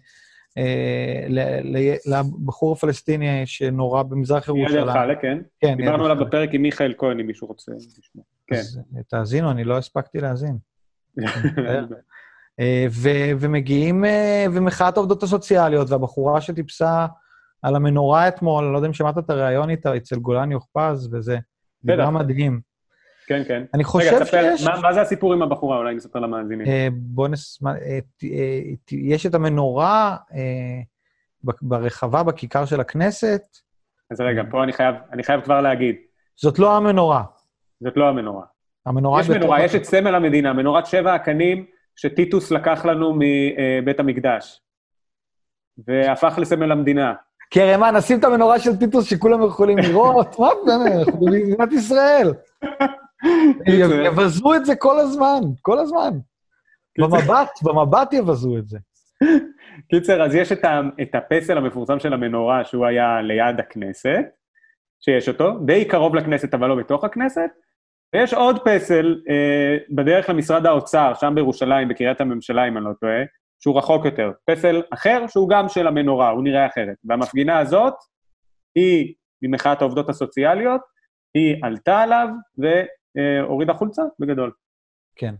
אה, 0.57 1.27
לבחור 2.05 2.73
הפלסטיני 2.73 3.41
שנורה 3.45 4.03
במזרח 4.03 4.49
יד 4.49 4.55
ירושלים. 4.55 4.83
אלחלק, 4.83 5.21
כן. 5.21 5.37
כן, 5.59 5.75
דיברנו 5.77 6.05
עליו. 6.05 6.25
בפרק 6.25 6.49
עם 6.53 6.61
מיכאל 6.61 6.93
כהן, 6.97 7.19
אם 7.19 7.27
מישהו 7.27 7.47
רוצה 7.47 7.71
לשמוע. 7.71 8.25
כן. 8.47 8.55
אז 8.55 8.79
תאזינו, 9.07 9.51
אני 9.51 9.63
לא 9.63 9.77
הספקתי 9.77 10.17
להאזין. 10.17 10.57
אה, 12.59 12.85
ומגיעים, 13.39 14.05
אה, 14.05 14.45
ומחאת 14.53 14.97
העובדות 14.97 15.23
הסוציאליות, 15.23 15.89
והבחורה 15.89 16.41
שטיפסה 16.41 17.05
על 17.65 17.75
המנורה 17.75 18.27
אתמול, 18.27 18.63
לא 18.63 18.77
יודע 18.77 18.87
אם 18.87 18.93
שמעת 18.93 19.17
את 19.17 19.29
הריאיון 19.29 19.69
איתה 19.69 19.95
אצל 19.97 20.15
גולני 20.15 20.53
יוכפז, 20.53 21.09
וזה 21.13 21.37
דיברה 21.83 22.11
מדהים. 22.11 22.61
כן, 23.27 23.41
כן. 23.47 23.63
אני 23.73 23.83
חושב 23.83 24.07
רגע, 24.07 24.23
תספר, 24.23 24.55
שיש... 24.57 24.67
מה- 24.67 24.81
מה 24.81 24.93
זה 24.93 25.01
הסיפור 25.01 25.33
עם 25.33 25.41
הבחורה? 25.41 25.77
אולי 25.77 25.95
נספר 25.95 26.19
למאזינים. 26.19 26.67
אה, 26.67 26.87
בוא 26.93 27.27
נס... 27.27 27.61
מה, 27.61 27.71
אה, 27.77 27.99
אה, 28.23 28.59
יש 28.91 29.25
את 29.25 29.35
המנורה 29.35 30.17
אה, 30.33 30.81
ברחבה, 31.61 32.23
בכיכר 32.23 32.65
של 32.65 32.79
הכנסת. 32.79 33.41
אז 34.11 34.21
רגע, 34.21 34.41
פה 34.51 34.63
אני 34.63 34.73
חייב, 34.73 34.95
אני 35.11 35.23
חייב 35.23 35.41
כבר 35.41 35.61
להגיד, 35.61 35.95
זאת 36.35 36.59
לא 36.59 36.77
המנורה. 36.77 37.23
זאת 37.83 37.97
לא 37.97 38.09
המנורה. 38.09 38.45
המנורה 38.85 39.21
יש. 39.21 39.29
מנורה, 39.29 39.63
יש 39.63 39.75
את 39.75 39.83
סמל 39.83 40.15
המדינה, 40.15 40.53
מנורת 40.53 40.85
שבע 40.85 41.13
הקנים 41.13 41.65
שטיטוס 41.95 42.51
לקח 42.51 42.85
לנו 42.85 43.13
מבית 43.19 43.99
המקדש, 43.99 44.61
והפך 45.87 46.33
לסמל 46.37 46.71
המדינה. 46.71 47.13
כי 47.49 47.61
הרי 47.61 47.77
מה, 47.77 47.91
נשים 47.91 48.19
את 48.19 48.23
המנורה 48.23 48.59
של 48.59 48.77
טיטוס 48.77 49.05
שכולם 49.05 49.45
יכולים 49.47 49.77
לראות? 49.77 50.39
מה, 50.39 50.49
באמת, 50.65 51.07
אנחנו 51.07 51.19
במדינת 51.19 51.73
ישראל. 51.73 52.33
יבזו 54.05 54.53
את 54.53 54.65
זה 54.65 54.75
כל 54.75 54.99
הזמן, 54.99 55.39
כל 55.61 55.79
הזמן. 55.79 56.11
במבט, 56.99 57.49
במבט 57.63 58.13
יבזו 58.13 58.57
את 58.57 58.67
זה. 58.67 58.77
קיצר, 59.89 60.23
אז 60.25 60.35
יש 60.35 60.51
את, 60.51 60.65
ה, 60.65 60.81
את 61.01 61.15
הפסל 61.15 61.57
המפורסם 61.57 61.99
של 61.99 62.13
המנורה, 62.13 62.65
שהוא 62.65 62.85
היה 62.85 63.21
ליד 63.21 63.59
הכנסת, 63.59 64.25
שיש 64.99 65.29
אותו, 65.29 65.59
די 65.65 65.85
קרוב 65.85 66.15
לכנסת, 66.15 66.53
אבל 66.53 66.67
לא 66.67 66.75
בתוך 66.75 67.03
הכנסת, 67.03 67.49
ויש 68.13 68.33
עוד 68.33 68.59
פסל 68.65 69.21
אה, 69.29 69.77
בדרך 69.89 70.29
למשרד 70.29 70.65
האוצר, 70.65 71.13
שם 71.13 71.31
בירושלים, 71.35 71.87
בקריית 71.87 72.21
הממשלה, 72.21 72.67
אם 72.67 72.77
אני 72.77 72.85
לא 72.85 72.91
טועה, 73.01 73.21
שהוא 73.65 73.77
רחוק 73.77 74.05
יותר. 74.05 74.31
פסל 74.45 74.81
אחר, 74.93 75.25
שהוא 75.27 75.49
גם 75.49 75.69
של 75.69 75.87
המנורה, 75.87 76.29
הוא 76.29 76.43
נראה 76.43 76.67
אחרת. 76.67 76.95
והמפגינה 77.03 77.59
הזאת, 77.59 77.93
היא 78.75 79.13
ממחאת 79.41 79.81
העובדות 79.81 80.09
הסוציאליות, 80.09 80.81
היא 81.33 81.55
עלתה 81.63 81.99
עליו 81.99 82.27
והורידה 82.57 83.73
חולצה, 83.73 84.01
בגדול. 84.19 84.51
כן. 85.15 85.35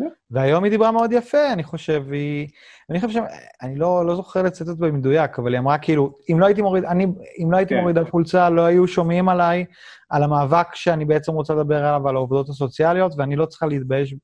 Yeah. 0.00 0.04
והיום 0.30 0.64
היא 0.64 0.70
דיברה 0.70 0.92
מאוד 0.92 1.12
יפה, 1.12 1.52
אני 1.52 1.64
חושב, 1.64 2.12
היא... 2.12 2.48
אני 2.90 3.00
חושב 3.00 3.20
ש... 3.20 3.24
אני 3.62 3.76
לא, 3.76 4.06
לא 4.06 4.16
זוכר 4.16 4.42
לצטט 4.42 4.76
במדויק, 4.78 5.38
אבל 5.38 5.52
היא 5.52 5.60
אמרה 5.60 5.78
כאילו, 5.78 6.14
אם 6.32 6.40
לא 6.40 6.46
הייתי 6.46 6.62
מוריד, 6.62 6.84
אני, 6.84 7.06
אם 7.42 7.52
לא 7.52 7.56
הייתי 7.56 7.74
כן. 7.74 7.80
מוריד 7.80 7.98
על 7.98 8.10
חולצה, 8.10 8.50
לא 8.50 8.62
היו 8.62 8.88
שומעים 8.88 9.28
עליי, 9.28 9.64
על 10.10 10.22
המאבק 10.22 10.74
שאני 10.74 11.04
בעצם 11.04 11.32
רוצה 11.32 11.54
לדבר 11.54 11.84
עליו, 11.84 12.08
על 12.08 12.16
העובדות 12.16 12.48
הסוציאליות, 12.48 13.12
ואני 13.18 13.36
לא 13.36 13.46
צריכה 13.46 13.66
להתבייש. 13.66 14.14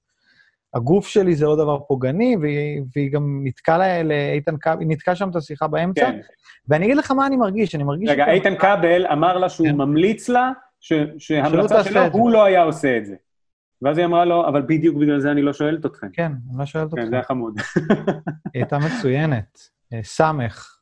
הגוף 0.75 1.07
שלי 1.07 1.35
זה 1.35 1.47
לא 1.47 1.57
דבר 1.57 1.79
פוגעני, 1.89 2.37
והיא, 2.41 2.83
והיא 2.97 3.13
גם 3.13 3.41
נתקעה 3.45 3.79
לה- 3.79 4.03
לאיתן 4.03 4.57
כבל, 4.57 4.77
היא 4.81 4.89
נתקעה 4.89 5.15
שם 5.15 5.31
את 5.31 5.37
השיחה 5.37 5.67
באמצע, 5.69 6.01
כן. 6.11 6.19
ואני 6.69 6.85
אגיד 6.85 6.97
לך 6.97 7.11
מה 7.11 7.27
אני 7.27 7.37
מרגיש, 7.37 7.75
אני 7.75 7.83
מרגיש... 7.85 8.11
רגע, 8.11 8.25
שכאילו- 8.25 8.45
איתן 8.53 8.59
כבל 8.59 9.07
אמר 9.07 9.39
לה 9.39 9.49
שהוא 9.49 9.67
כן. 9.69 9.77
ממליץ 9.77 10.29
לה 10.29 10.53
ש- 10.81 10.93
שהמלצה 11.19 11.75
תעשה 11.75 11.91
שלו. 11.91 12.03
הוא 12.13 12.31
לא 12.31 12.45
היה 12.45 12.63
עושה 12.63 12.97
את 12.99 13.07
זה. 13.07 13.15
ואז 13.83 13.99
היא 13.99 14.07
אמרה 14.07 14.25
לו, 14.25 14.49
אבל 14.49 14.63
בדיוק 14.63 14.97
בגלל 14.97 15.21
זה 15.21 15.31
אני 15.31 15.43
לא 15.43 15.53
שואלת 15.53 15.87
אתכם. 15.87 16.07
כן, 16.13 16.33
אני 16.51 16.59
לא 16.59 16.65
שואלת 16.67 16.93
אותך. 16.93 17.03
כן, 17.03 17.09
זה 17.11 17.15
היה 17.17 17.23
חמוד. 17.25 17.55
היא 17.77 17.95
הייתה 18.55 18.79
מצוינת. 18.79 19.59
אה, 19.93 20.01
סמך. 20.05 20.77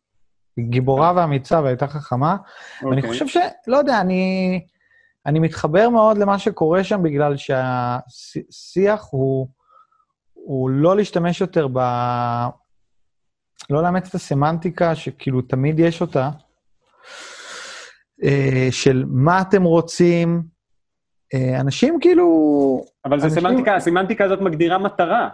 גיבורה 0.60 1.12
ואמיצה 1.16 1.60
והייתה 1.60 1.86
חכמה. 1.86 2.36
ואני 2.82 2.96
אוקיי. 2.96 3.10
חושב 3.10 3.26
ש... 3.28 3.36
לא 3.66 3.76
יודע, 3.76 4.00
אני, 4.00 4.60
אני 5.26 5.38
מתחבר 5.38 5.88
מאוד 5.88 6.18
למה 6.18 6.38
שקורה 6.38 6.84
שם, 6.84 7.02
בגלל 7.02 7.34
שהשיח 7.36 9.08
הוא, 9.10 9.48
הוא 10.44 10.70
לא 10.70 10.96
להשתמש 10.96 11.40
יותר 11.40 11.68
ב... 11.72 11.78
לא 13.70 13.82
לאמץ 13.82 14.08
את 14.08 14.14
הסמנטיקה 14.14 14.94
שכאילו 14.94 15.42
תמיד 15.42 15.78
יש 15.78 16.00
אותה, 16.00 16.30
אה, 18.24 18.68
של 18.70 19.04
מה 19.08 19.40
אתם 19.40 19.62
רוצים. 19.62 20.42
אה, 21.34 21.60
אנשים 21.60 21.98
כאילו... 22.00 22.26
אבל 23.04 23.20
זה 23.20 23.26
אנשים- 23.26 23.40
סמנטיקה, 23.40 23.74
הסמנטיקה 23.76 24.24
הזאת 24.24 24.40
מגדירה 24.40 24.78
מטרה. 24.78 25.28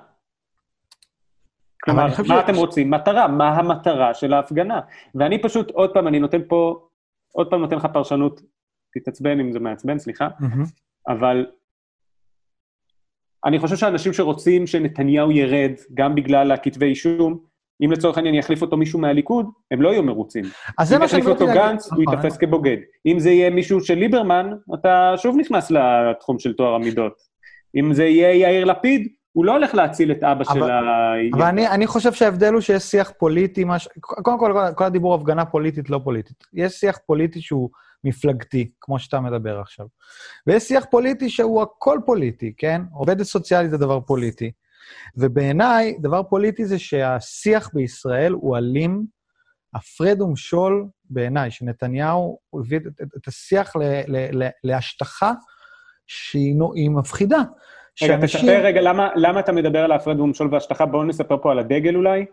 כלומר, 1.85 2.07
מה 2.07 2.13
ש- 2.15 2.45
אתם 2.45 2.55
רוצים? 2.55 2.91
מטרה, 2.91 3.29
מה 3.29 3.49
המטרה 3.49 4.15
של 4.15 4.33
ההפגנה? 4.33 4.81
ואני 5.15 5.43
פשוט, 5.43 5.71
עוד 5.71 5.91
פעם, 5.95 6.09
אני 6.09 6.19
נותן 6.21 6.41
פה, 6.49 6.89
עוד 7.33 7.51
פעם 7.51 7.61
נותן 7.61 7.77
לך 7.77 7.87
פרשנות, 7.93 8.41
תתעצבן 8.95 9.41
אם 9.41 9.53
זה 9.53 9.61
מעצבן, 9.61 9.99
סליחה, 9.99 10.29
מהמם. 10.41 10.65
אבל 11.09 11.47
אני 13.45 13.59
חושב 13.59 13.77
שאנשים 13.77 14.13
שרוצים 14.13 14.67
שנתניהו 14.67 15.33
ירד, 15.33 15.73
גם 15.95 16.15
בגלל 16.15 16.53
הכתבי 16.53 16.87
אישום, 16.87 17.39
אם 17.85 17.93
לצורך 17.93 18.17
העניין 18.17 18.35
יחליף 18.35 18.63
אותו 18.63 18.77
מישהו 18.77 18.99
מהליכוד, 18.99 19.47
הם 19.71 19.83
לא 19.83 19.89
יהיו 19.89 20.03
מרוצים. 20.03 20.45
אז 20.79 20.89
זה 20.89 20.97
אם 20.97 21.01
מה 21.01 21.09
שאני 21.09 21.21
יחליף 21.21 21.35
אותו 21.35 21.45
רציתי 21.45 21.59
להגיד. 21.59 21.73
גנץ, 21.73 21.93
הוא 21.93 22.03
נכון, 22.03 22.15
ייתפס 22.15 22.37
כבוגד. 22.37 22.77
אם 23.07 23.19
זה 23.19 23.31
יהיה 23.31 23.51
מישהו 23.51 23.81
של 23.81 23.95
ליברמן, 23.95 24.51
אתה 24.75 25.15
שוב 25.17 25.37
נכנס 25.39 25.71
לתחום 25.71 26.39
של 26.39 26.53
טוהר 26.53 26.75
המידות. 26.75 27.13
אם 27.77 27.95
זה 27.95 28.05
יהיה 28.05 28.35
יאיר 28.35 28.65
לפיד, 28.65 29.09
הוא 29.37 29.45
לא 29.45 29.53
הולך 29.53 29.75
להציל 29.75 30.13
את 30.13 30.23
אבא 30.23 30.45
אבל- 30.49 30.55
של 30.55 30.63
ה... 30.63 30.81
אבל 31.33 31.43
אני, 31.43 31.69
אני 31.69 31.87
חושב 31.87 32.13
שההבדל 32.13 32.53
הוא 32.53 32.61
שיש 32.61 32.83
שיח 32.83 33.13
פוליטי, 33.19 33.65
מש... 33.65 33.89
קודם 34.01 34.39
כל, 34.39 34.53
כל, 34.55 34.75
כל 34.75 34.85
הדיבור 34.85 35.15
הפגנה 35.15 35.45
פוליטית, 35.45 35.91
לא 35.91 36.01
פוליטית. 36.05 36.45
יש 36.53 36.73
שיח 36.73 36.99
פוליטי 37.07 37.41
שהוא 37.41 37.71
מפלגתי, 38.05 38.71
כמו 38.81 38.99
שאתה 38.99 39.21
מדבר 39.21 39.61
עכשיו. 39.61 39.87
ויש 40.47 40.63
שיח 40.63 40.85
פוליטי 40.91 41.31
שהוא 41.31 41.63
הכל 41.63 41.99
פוליטי, 42.07 42.53
כן? 42.57 42.83
עובדת 42.93 43.23
סוציאלית 43.23 43.71
זה 43.71 43.77
דבר 43.77 44.01
פוליטי. 44.01 44.53
ובעיניי, 45.17 45.97
דבר 46.01 46.23
פוליטי 46.23 46.65
זה 46.65 46.79
שהשיח 46.79 47.71
בישראל 47.75 48.33
הוא 48.33 48.57
אלים, 48.57 49.05
הפרד 49.75 50.21
ומשול 50.21 50.87
בעיניי, 51.05 51.51
שנתניהו 51.51 52.39
הביא 52.61 52.79
את, 52.79 52.83
את, 53.03 53.09
את 53.17 53.29
השיח 53.29 53.77
ל, 53.77 53.83
ל, 54.07 54.43
ל, 54.43 54.49
להשטחה 54.65 55.33
שהיא 56.07 56.91
מפחידה. 56.91 57.43
רגע, 58.03 58.27
תספר 58.27 58.61
רגע, 58.65 58.81
למה, 58.81 59.09
למה 59.17 59.41
אתה 59.41 59.53
מדבר 59.53 59.85
על 59.85 59.93
ההפרד 59.93 60.21
ומשול 60.21 60.49
והשטחה? 60.53 60.87
בואו 60.87 61.05
נספר 61.05 61.37
פה 61.43 61.53
על 61.53 61.59
הדגל 61.59 61.97
אולי. 61.97 62.27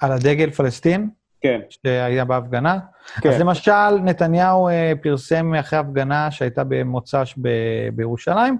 על 0.00 0.12
הדגל 0.12 0.50
פלסטין, 0.50 1.10
כן, 1.40 1.60
שהיה 1.68 2.24
בהפגנה. 2.24 2.78
כן. 3.20 3.28
אז 3.28 3.40
למשל, 3.40 3.98
נתניהו 4.04 4.68
אה, 4.68 4.92
פרסם 5.02 5.54
אחרי 5.54 5.78
הפגנה 5.78 6.30
שהייתה 6.30 6.64
במוצ"ש 6.64 7.34
ב- 7.42 7.88
בירושלים, 7.94 8.58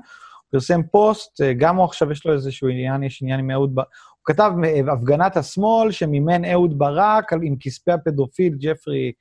פרסם 0.52 0.82
פוסט, 0.82 1.40
אה, 1.40 1.52
גם 1.52 1.76
הוא 1.76 1.84
עכשיו 1.84 2.12
יש 2.12 2.26
לו 2.26 2.32
איזשהו 2.32 2.68
עניין, 2.68 3.02
יש 3.02 3.22
עניין 3.22 3.40
עם 3.40 3.50
אהוד 3.50 3.74
ברק, 3.74 3.86
הוא 4.10 4.24
כתב 4.24 4.52
אה, 4.64 4.92
הפגנת 4.92 5.36
השמאל 5.36 5.90
שמימן 5.90 6.44
אהוד 6.44 6.78
ברק 6.78 7.32
עם 7.32 7.56
כספי 7.60 7.92
הפדופיל 7.92 8.54
ג'פרי 8.58 9.12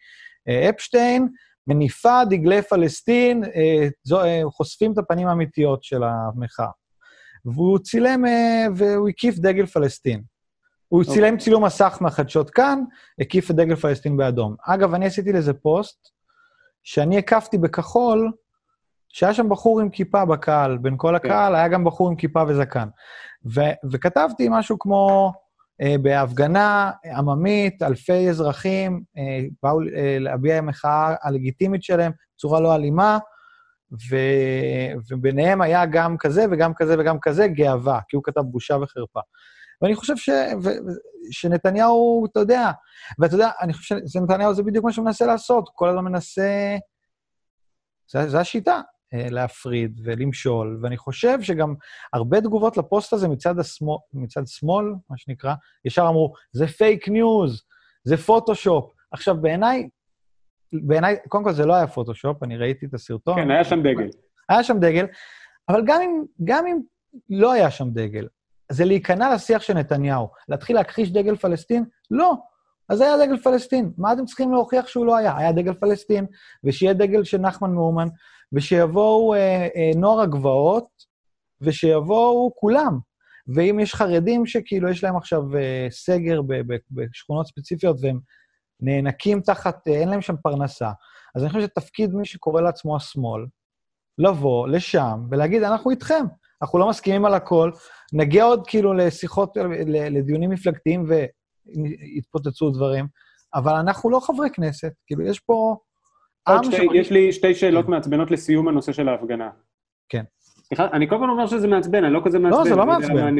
אפשטיין, 0.70 1.27
מניפה 1.67 2.22
דגלי 2.29 2.62
פלסטין, 2.62 3.43
זו, 4.03 4.20
חושפים 4.51 4.93
את 4.93 4.98
הפנים 4.98 5.27
האמיתיות 5.27 5.84
של 5.84 6.03
המחאה. 6.03 6.67
והוא 7.46 7.80
צילם, 7.80 8.26
אה, 8.26 8.66
והוא 8.76 9.10
הקיף 9.10 9.36
דגל 9.40 9.66
פלסטין. 9.66 10.22
הוא 10.88 11.02
אוקיי. 11.02 11.14
צילם 11.14 11.38
צילום 11.38 11.66
מסך 11.66 11.98
מהחדשות 12.02 12.50
כאן, 12.50 12.84
הקיף 13.20 13.52
את 13.52 13.56
דגל 13.56 13.76
פלסטין 13.76 14.18
באדום. 14.18 14.56
אגב, 14.66 14.94
אני 14.94 15.06
עשיתי 15.06 15.34
לזה 15.34 15.54
פוסט, 15.54 16.10
שאני 16.84 17.18
הקפתי 17.18 17.58
בכחול 17.58 18.32
שהיה 19.10 19.34
שם 19.34 19.50
בחור 19.50 19.80
עם 19.80 19.90
כיפה 19.90 20.26
בקהל, 20.26 20.78
בין 20.78 20.94
כל 20.98 21.08
כן. 21.08 21.16
הקהל 21.16 21.56
היה 21.56 21.68
גם 21.68 21.84
בחור 21.84 22.10
עם 22.10 22.16
כיפה 22.16 22.44
וזקן. 22.48 22.88
ו- 23.56 23.90
וכתבתי 23.92 24.48
משהו 24.50 24.80
כמו, 24.80 25.32
אה, 25.82 25.96
בהפגנה 26.02 26.92
עממית, 27.18 27.84
אלפי 27.84 28.30
אזרחים 28.30 29.04
אה, 29.18 29.46
באו 29.64 29.82
אה, 29.82 30.18
להביע 30.20 30.62
מחאה 30.62 31.16
הלגיטימית 31.24 31.84
שלהם 31.84 32.12
בצורה 32.36 32.60
לא 32.60 32.76
אלימה, 32.76 33.20
ו- 33.92 35.12
וביניהם 35.12 35.62
היה 35.62 35.86
גם 35.86 36.18
כזה 36.18 36.46
וגם 36.52 36.74
כזה 36.74 36.96
וגם 37.00 37.18
כזה 37.22 37.48
גאווה, 37.48 38.00
כי 38.08 38.16
הוא 38.16 38.24
כתב 38.24 38.42
בושה 38.42 38.76
וחרפה. 38.76 39.20
ואני 39.82 39.96
חושב 39.96 40.18
ש... 40.18 40.30
ו... 40.64 40.70
שנתניהו, 41.32 42.26
אתה 42.32 42.40
יודע, 42.40 42.72
ואתה 43.20 43.36
יודע, 43.36 43.50
אני 43.62 43.74
חושב 43.74 43.96
שנתניהו 44.08 44.54
זה 44.54 44.64
בדיוק 44.64 44.86
מה 44.86 44.92
שהוא 44.92 45.06
מנסה 45.06 45.26
לעשות, 45.26 45.70
כל 45.76 45.90
הזמן 45.90 46.04
מנסה... 46.04 46.78
זה, 48.12 48.30
זה 48.30 48.40
השיטה, 48.40 48.82
אה, 49.14 49.30
להפריד 49.30 50.02
ולמשול, 50.04 50.80
ואני 50.82 50.98
חושב 50.98 51.42
שגם 51.42 51.76
הרבה 52.14 52.42
תגובות 52.42 52.78
לפוסט 52.78 53.14
הזה 53.14 53.28
מצד, 53.28 53.60
השמאל, 53.60 53.98
מצד 54.14 54.48
שמאל, 54.48 54.86
מה 55.10 55.18
שנקרא, 55.18 55.54
ישר 55.86 56.06
אמרו, 56.10 56.34
זה 56.52 56.68
fake 56.68 57.10
news, 57.10 57.63
זה 58.04 58.18
פוטושופ. 58.18 58.92
עכשיו, 59.12 59.42
בעיניי, 59.42 59.90
בעיניי, 60.74 61.16
קודם 61.28 61.44
כל 61.44 61.54
זה 61.54 61.66
לא 61.66 61.74
היה 61.74 61.88
פוטושופ, 61.88 62.44
אני 62.44 62.58
ראיתי 62.58 62.86
את 62.86 62.94
הסרטון. 62.94 63.36
כן, 63.36 63.51
היה 63.51 63.63
שם 63.63 63.80
דגל. 63.80 64.10
היה 64.50 64.63
שם 64.63 64.80
דגל, 64.80 65.06
אבל 65.70 65.82
גם 65.86 66.01
אם, 66.01 66.24
גם 66.44 66.68
אם 66.68 66.80
לא 67.30 67.51
היה 67.51 67.72
שם 67.72 67.90
דגל, 67.90 68.28
זה 68.72 68.86
להיכנע 68.86 69.34
לשיח 69.34 69.62
של 69.62 69.74
נתניהו. 69.74 70.28
להתחיל 70.50 70.75
להכחיש 70.75 71.12
דגל 71.12 71.36
פלסטין? 71.36 71.84
לא. 72.12 72.36
אז 72.90 73.01
היה 73.01 73.25
דגל 73.25 73.38
פלסטין. 73.38 73.92
מה 73.98 74.13
אתם 74.13 74.25
צריכים 74.25 74.51
להוכיח 74.51 74.88
שהוא 74.88 75.06
לא 75.06 75.18
היה? 75.18 75.38
היה 75.38 75.51
דגל 75.51 75.74
פלסטין, 75.74 76.25
ושיהיה 76.63 76.94
דגל 76.94 77.24
של 77.24 77.38
נחמן 77.38 77.72
מאומן, 77.72 78.08
ושיבואו 78.54 79.34
אה, 79.34 79.68
אה, 79.75 79.92
נוער 79.96 80.22
הגבעות, 80.22 80.88
ושיבואו 81.62 82.51
כולם. 82.56 83.00
ואם 83.56 83.80
יש 83.80 83.96
חרדים 83.96 84.46
שכאילו 84.46 84.90
יש 84.90 85.04
להם 85.04 85.18
עכשיו 85.18 85.56
אה, 85.56 85.88
סגר 85.90 86.42
בשכונות 86.92 87.48
ספציפיות 87.48 87.98
והם 88.01 88.20
נאנקים 88.82 89.42
תחת, 89.42 89.88
אה, 89.88 89.94
אין 89.94 90.10
להם 90.10 90.22
שם 90.22 90.36
פרנסה, 90.44 90.90
אז 91.36 91.44
אני 91.44 91.50
חושב 91.52 91.62
שתפקיד 91.68 92.14
מי 92.14 92.26
שקורא 92.26 92.62
לעצמו 92.62 92.96
השמאל, 92.96 93.46
לבוא 94.18 94.68
לשם 94.68 95.20
ולהגיד, 95.32 95.64
אנחנו 95.64 95.92
איתכם, 95.92 96.26
אנחנו 96.62 96.80
לא 96.80 96.90
מסכימים 96.90 97.26
על 97.26 97.34
הכל, 97.34 97.72
נגיע 98.14 98.44
עוד 98.44 98.68
כאילו 98.68 98.94
לשיחות, 98.94 99.58
ל- 99.58 100.18
לדיונים 100.18 100.50
מפלגתיים 100.50 101.06
ויתפוצצו 101.08 102.70
דברים, 102.70 103.08
אבל 103.56 103.76
אנחנו 103.76 104.10
לא 104.10 104.20
חברי 104.20 104.50
כנסת, 104.50 104.92
כאילו, 105.08 105.26
יש 105.26 105.40
פה 105.40 105.76
עוד 106.48 106.64
שתי-. 106.64 106.88
יש 106.94 107.12
לי 107.12 107.32
שתי 107.32 107.56
שאלות 107.56 107.90
מעצבנות 107.90 108.32
לסיום 108.32 108.68
הנושא 108.68 108.92
של 108.92 109.10
ההפגנה. 109.10 109.50
כן. 110.10 110.24
סליחה, 110.64 110.88
אני 110.94 111.10
כל 111.10 111.16
הזמן 111.16 111.30
אומר 111.30 111.48
שזה 111.48 111.68
מעצבן, 111.68 112.04
אני 112.04 112.14
לא 112.14 112.22
כזה 112.26 112.40
מעצבן. 112.40 112.64
זה 112.64 112.76
לא 112.76 112.84
אני 112.84 112.92
יודע 112.94 113.08
מעצבן. 113.08 113.36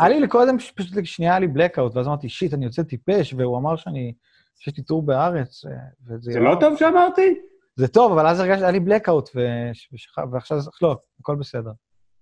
היה 0.00 0.08
לי 0.08 0.20
לקודם, 0.20 0.58
פשוט 0.58 1.04
שנייה 1.04 1.32
היה 1.32 1.40
לי 1.40 1.46
blackout, 1.46 1.96
ואז 1.96 2.06
אמרתי, 2.06 2.28
שיט, 2.28 2.54
אני 2.54 2.64
יוצא 2.64 2.82
טיפש, 2.82 3.34
והוא 3.34 3.58
אמר 3.58 3.76
שאני, 3.76 4.12
שיש 4.62 4.76
לי 4.76 4.82
טור 4.82 5.02
בארץ, 5.02 5.64
אה, 5.64 5.70
וזה... 6.06 6.32
זה 6.32 6.40
לא 6.40 6.56
טוב 6.60 6.76
שאמרתי? 6.76 7.40
זה 7.76 7.88
טוב, 7.88 8.12
אבל 8.12 8.26
אז 8.26 8.40
הרגשתי, 8.40 8.62
היה 8.64 8.70
לי 8.70 8.78
blackout. 8.78 9.30
ועכשיו, 10.32 10.60
זה- 10.60 10.70
לא, 10.82 10.96
הכל 11.20 11.36
בסדר. 11.36 11.70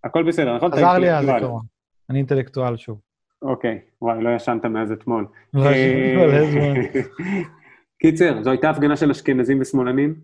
הכל 0.04 0.22
בסדר, 0.22 0.56
נכון? 0.56 0.72
עזר 0.72 0.98
לי. 0.98 1.10
הזיכרון. 1.10 1.62
אני 2.10 2.18
אינטלקטואל 2.18 2.76
שוב. 2.76 3.00
אוקיי, 3.42 3.80
וואי, 4.02 4.22
לא 4.22 4.30
ישנת 4.36 4.64
מאז 4.64 4.92
אתמול. 4.92 5.26
לא, 5.54 5.66
אה, 5.66 6.14
מלא 6.16 6.50
זמן. 6.50 7.00
קיצר, 8.02 8.42
זו 8.42 8.50
הייתה 8.50 8.70
הפגנה 8.70 8.96
של 8.96 9.10
אשכנזים 9.10 9.60
ושמאלנים? 9.60 10.20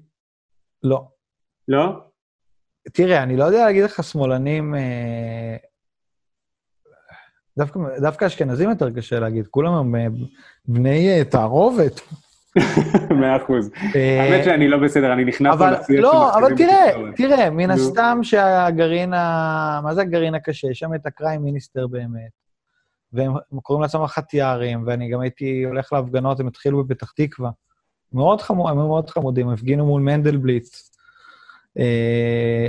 לא. 0.83 1.09
לא? 1.69 2.01
תראה, 2.93 3.23
אני 3.23 3.37
לא 3.37 3.45
יודע 3.45 3.65
להגיד 3.65 3.85
לך 3.85 4.03
שמאלנים... 4.05 4.75
דווקא, 7.59 7.81
דווקא 8.01 8.27
אשכנזים 8.27 8.71
יותר 8.71 8.91
קשה 8.91 9.21
להגיד, 9.21 9.47
כולם 9.47 9.73
הם 9.73 9.97
אה, 9.97 10.07
בני 10.69 11.09
אה, 11.09 11.25
תערובת. 11.25 12.01
מאה 13.21 13.37
אחוז. 13.37 13.71
אה, 13.97 14.23
האמת 14.23 14.45
שאני 14.45 14.69
לא 14.69 14.79
בסדר, 14.79 15.13
אני 15.13 15.25
נכנס 15.25 15.59
של 15.87 16.01
לא, 16.01 16.35
אבל 16.39 16.57
תראה. 16.57 16.93
תראה, 17.17 17.51
מן. 17.51 17.71
הסתם 17.71 18.19
שהגרעין 18.23 19.15
ה... 19.15 19.81
מה 19.83 19.95
זה 19.95 20.01
הגרעין 20.01 20.35
הקשה? 20.35 20.71
יש 20.71 20.79
שם 20.79 20.95
את 20.95 21.07
הקריים 21.07 21.43
מיניסטר 21.43 21.87
באמת. 21.87 22.31
והם 23.13 23.35
קוראים 23.63 23.83
לעצמם 23.83 24.03
החטיארים, 24.03 24.83
ואני 24.87 25.11
גם 25.11 25.21
הייתי 25.21 25.63
הולך 25.63 25.93
להפגנות, 25.93 26.41
הם 26.41 26.47
התחילו 26.47 26.85
בפתח 26.85 27.13
תקווה. 27.17 27.51
מאוד 28.13 28.41
חמוד, 28.41 28.71
הם 28.71 28.79
היו 28.79 28.89
מאוד 28.89 29.11
חמודים, 29.11 29.49
הפגינו 29.49 29.87
מול 29.87 30.03
מנדלבליט 30.03 30.67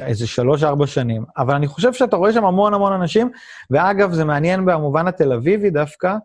איזה 0.02 0.28
שלוש-ארבע 0.28 0.88
שנים. 0.88 1.26
אבל 1.38 1.56
אני 1.56 1.68
חושב 1.68 1.94
שאתה 1.94 2.16
רואה 2.16 2.34
שם 2.34 2.46
המון 2.46 2.74
המון 2.74 2.94
אנשים, 2.94 3.30
ואגב, 3.72 4.12
זה 4.12 4.26
מעניין 4.26 4.66
במובן 4.66 5.08
התל 5.08 5.34
אביבי 5.34 5.70
דווקא, 5.70 6.16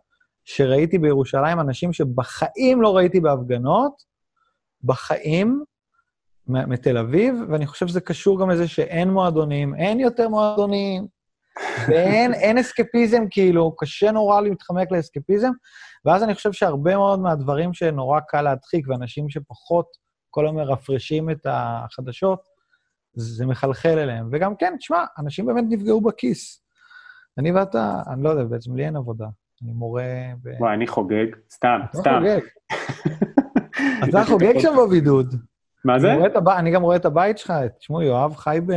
שראיתי 0.45 0.97
בירושלים 0.97 1.59
אנשים 1.59 1.93
שבחיים 1.93 2.81
לא 2.81 2.95
ראיתי 2.95 3.19
בהפגנות, 3.19 3.93
בחיים, 4.83 5.63
מתל 6.47 6.97
אביב, 6.97 7.35
ואני 7.49 7.67
חושב 7.67 7.87
שזה 7.87 8.01
קשור 8.01 8.41
גם 8.41 8.49
לזה 8.49 8.67
שאין 8.67 9.09
מועדונים, 9.09 9.75
אין 9.75 9.99
יותר 9.99 10.29
מועדונים, 10.29 11.07
ואין 11.87 12.33
אין 12.43 12.57
אסקפיזם, 12.57 13.23
כאילו, 13.31 13.75
קשה 13.77 14.11
נורא 14.11 14.41
להתחמק 14.41 14.91
לאסקפיזם, 14.91 15.51
ואז 16.05 16.23
אני 16.23 16.35
חושב 16.35 16.51
שהרבה 16.51 16.95
מאוד 16.95 17.19
מהדברים 17.19 17.73
שנורא 17.73 18.19
קל 18.19 18.41
להדחיק, 18.41 18.85
ואנשים 18.89 19.29
שפחות 19.29 19.87
כל 20.29 20.45
היום 20.45 20.55
מרפרשים 20.55 21.29
את 21.29 21.47
החדשות, 21.49 22.52
זה 23.13 23.45
מחלחל 23.45 23.97
אליהם. 23.99 24.29
וגם 24.31 24.55
כן, 24.55 24.73
תשמע, 24.77 25.03
אנשים 25.19 25.45
באמת 25.45 25.63
נפגעו 25.69 26.01
בכיס. 26.01 26.63
אני 27.37 27.51
ואתה, 27.51 28.01
אני 28.13 28.23
לא 28.23 28.29
יודע, 28.29 28.43
בעצם 28.43 28.75
לי 28.75 28.85
אין 28.85 28.95
עבודה. 28.95 29.25
אני 29.63 29.73
מורה 29.73 30.03
ב... 30.43 30.49
וואי, 30.59 30.73
אני 30.73 30.87
חוגג, 30.87 31.25
סתם, 31.51 31.79
אתה 31.89 31.97
סתם. 31.97 32.19
חוגג. 32.19 32.39
אתה 34.09 34.23
חוגג 34.25 34.59
שם 34.59 34.73
בבידוד. 34.77 35.35
מה 35.85 35.99
זה? 35.99 36.13
אני 36.57 36.71
גם 36.71 36.81
רואה 36.81 36.95
את 36.95 37.05
הבית 37.05 37.37
שלך, 37.37 37.53
תשמעו, 37.79 38.01
יואב 38.01 38.35
חי 38.35 38.59
ב... 38.65 38.73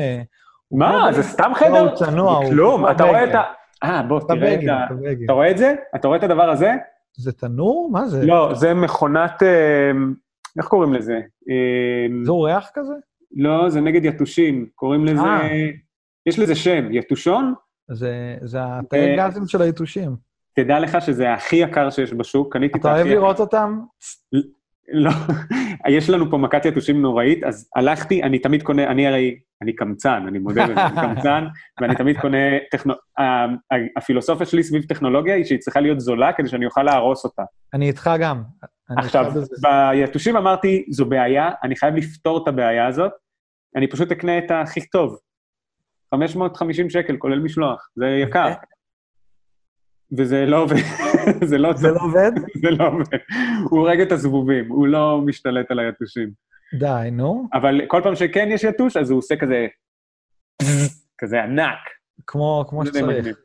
מה? 0.73 1.09
זה. 1.13 1.23
סתם 1.23 1.51
לא, 1.51 1.55
חדר? 1.55 1.79
הוא 1.79 1.97
צנוע, 1.97 2.37
הוא... 2.37 2.51
כלום, 2.51 2.91
אתה 2.91 3.05
רואה. 3.05 3.25
את 3.25 3.35
ה... 3.35 3.43
אה, 3.83 4.03
בוא, 4.03 4.21
תראה 4.21 4.55
את 4.55 4.69
ה... 4.69 4.87
אתה 5.25 5.33
רואה 5.33 5.51
את 5.51 5.59
זה? 5.59 5.75
אתה 5.95 6.09
רואה 6.09 6.19
את 6.19 6.23
הדבר 6.23 6.51
הזה? 6.51 6.73
זה 7.17 7.33
תנור? 7.33 7.91
מה 7.93 8.07
זה? 8.07 8.27
לא, 8.27 8.55
זה 8.55 8.75
מכונת... 8.75 9.43
אה, 9.43 9.91
איך 10.59 10.67
קוראים 10.67 10.95
לזה? 10.95 11.21
אה, 11.51 12.25
זה 12.25 12.31
אורח 12.31 12.71
כזה? 12.75 12.95
לא, 13.37 13.71
זה 13.71 13.81
נגד 13.81 14.05
יתושים. 14.05 14.67
קוראים 14.75 15.05
לזה... 15.05 15.21
אה. 15.21 15.71
יש 16.27 16.39
לזה 16.39 16.55
שם, 16.55 16.93
יתושון? 16.93 17.55
זה 17.91 18.37
זה 18.43 18.59
התאי 18.63 19.19
אה, 19.19 19.29
גזים 19.29 19.47
של 19.47 19.63
היתושים. 19.63 20.17
תדע 20.55 20.79
לך 20.79 20.97
שזה 21.01 21.33
הכי 21.33 21.57
יקר 21.57 21.91
שיש 21.91 22.13
בשוק, 22.13 22.53
קניתי 22.53 22.79
את 22.79 22.81
אתה 22.81 22.91
הכי 22.91 22.99
אוהב 23.01 23.07
יקר. 23.07 23.21
לראות 23.21 23.41
אותם? 23.41 23.81
לא, 24.93 25.11
יש 25.97 26.11
לנו 26.11 26.31
פה 26.31 26.39
מכת 26.39 26.65
יתושים 26.65 27.03
נוראית, 27.03 27.45
אז 27.45 27.71
הלכתי, 27.77 28.23
אני 28.23 28.39
תמיד 28.39 28.63
קונה, 28.63 28.91
אני 28.91 29.07
הרי, 29.07 29.39
אני 29.63 29.73
קמצן, 29.75 30.25
אני 30.29 30.39
מודה 30.39 30.67
בזה, 30.67 30.87
אני 30.87 30.97
קמצן, 30.97 31.47
ואני 31.81 31.95
תמיד 31.95 32.21
קונה, 32.21 32.39
טכנו... 32.71 32.95
ה- 33.19 33.75
הפילוסופיה 33.97 34.47
שלי 34.47 34.63
סביב 34.63 34.83
טכנולוגיה 34.83 35.35
היא 35.35 35.45
שהיא 35.45 35.59
צריכה 35.59 35.81
להיות 35.81 36.01
זולה 36.01 36.33
כדי 36.33 36.49
שאני 36.49 36.67
אוכל 36.67 36.83
להרוס 36.83 37.25
אותה. 37.25 37.43
אני 37.75 37.87
איתך 37.87 38.11
גם. 38.21 38.43
עכשיו. 38.97 39.33
ביתושים 39.63 40.37
אמרתי, 40.37 40.85
זו 40.91 41.05
בעיה, 41.05 41.51
אני 41.63 41.77
חייב 41.77 41.95
לפתור 41.95 42.43
את 42.43 42.49
הבעיה 42.49 42.87
הזאת, 42.87 43.13
אני 43.77 43.89
פשוט 43.89 44.13
אקנה 44.13 44.39
את 44.39 44.51
הכי 44.51 44.87
טוב. 44.87 45.19
550 46.15 46.91
שקל, 46.91 47.17
כולל 47.17 47.39
משלוח, 47.39 47.89
זה 47.97 48.07
יקר. 48.07 48.53
וזה 50.19 50.47
לא 50.47 50.63
עובד, 50.63 50.77
זה 51.51 51.59
לא 51.59 51.73
זה 51.73 51.89
לא 51.89 52.01
עובד? 52.01 52.31
זה 52.63 52.71
לא 52.71 52.87
עובד. 52.87 53.19
הוא 53.71 53.81
הורג 53.81 54.01
את 54.01 54.13
הזבובים, 54.13 54.69
הוא 54.69 54.87
לא 54.87 55.21
משתלט 55.27 55.71
על 55.71 55.79
היתושים. 55.79 56.31
די, 56.79 57.09
נו. 57.13 57.49
אבל 57.55 57.81
כל 57.87 58.01
פעם 58.05 58.17
שכן 58.17 58.49
יש 58.51 58.65
יתוש, 58.65 58.97
אז 58.97 59.11
הוא 59.11 59.19
עושה 59.19 59.37
כזה... 59.37 59.67
כזה 61.21 61.43
ענק. 61.43 61.79
כמו 62.27 62.65
כמו 62.69 62.87
שצריך. 62.87 63.37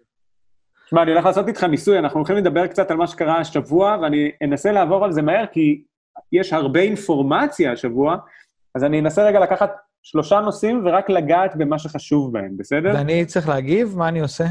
שמע, 0.89 1.03
אני 1.03 1.11
הולך 1.11 1.25
לעשות 1.25 1.47
איתך 1.47 1.63
ניסוי, 1.63 1.99
אנחנו 1.99 2.19
הולכים 2.19 2.35
לדבר 2.35 2.67
קצת 2.67 2.91
על 2.91 2.97
מה 2.97 3.07
שקרה 3.07 3.39
השבוע, 3.39 3.97
ואני 4.01 4.31
אנסה 4.43 4.71
לעבור 4.71 5.05
על 5.05 5.11
זה 5.11 5.21
מהר, 5.21 5.45
כי 5.51 5.83
יש 6.31 6.53
הרבה 6.53 6.79
אינפורמציה 6.79 7.71
השבוע, 7.71 8.17
אז 8.75 8.83
אני 8.83 8.99
אנסה 8.99 9.23
רגע 9.23 9.39
לקחת 9.39 9.71
שלושה 10.03 10.39
נושאים 10.39 10.85
ורק 10.85 11.09
לגעת 11.09 11.55
במה 11.55 11.79
שחשוב 11.79 12.33
בהם, 12.33 12.57
בסדר? 12.57 12.91
ואני 12.93 13.25
צריך 13.25 13.49
להגיב? 13.49 13.97
מה 13.97 14.07
אני 14.07 14.19
עושה? 14.19 14.45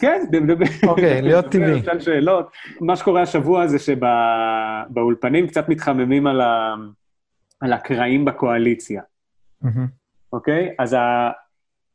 כן, 0.00 0.22
דבר. 0.30 0.64
אוקיי, 0.86 1.22
להיות 1.22 1.44
טבעי. 1.44 1.80
נשאל 1.80 2.00
שאלות. 2.00 2.50
מה 2.80 2.96
שקורה 2.96 3.22
השבוע 3.22 3.66
זה 3.66 3.78
שבאולפנים 3.78 5.46
קצת 5.46 5.68
מתחממים 5.68 6.26
על, 6.26 6.40
ה... 6.40 6.74
על 7.60 7.72
הקרעים 7.72 8.24
בקואליציה. 8.24 9.02
אוקיי? 10.32 10.74
אז 10.78 10.92
ה... 10.92 11.30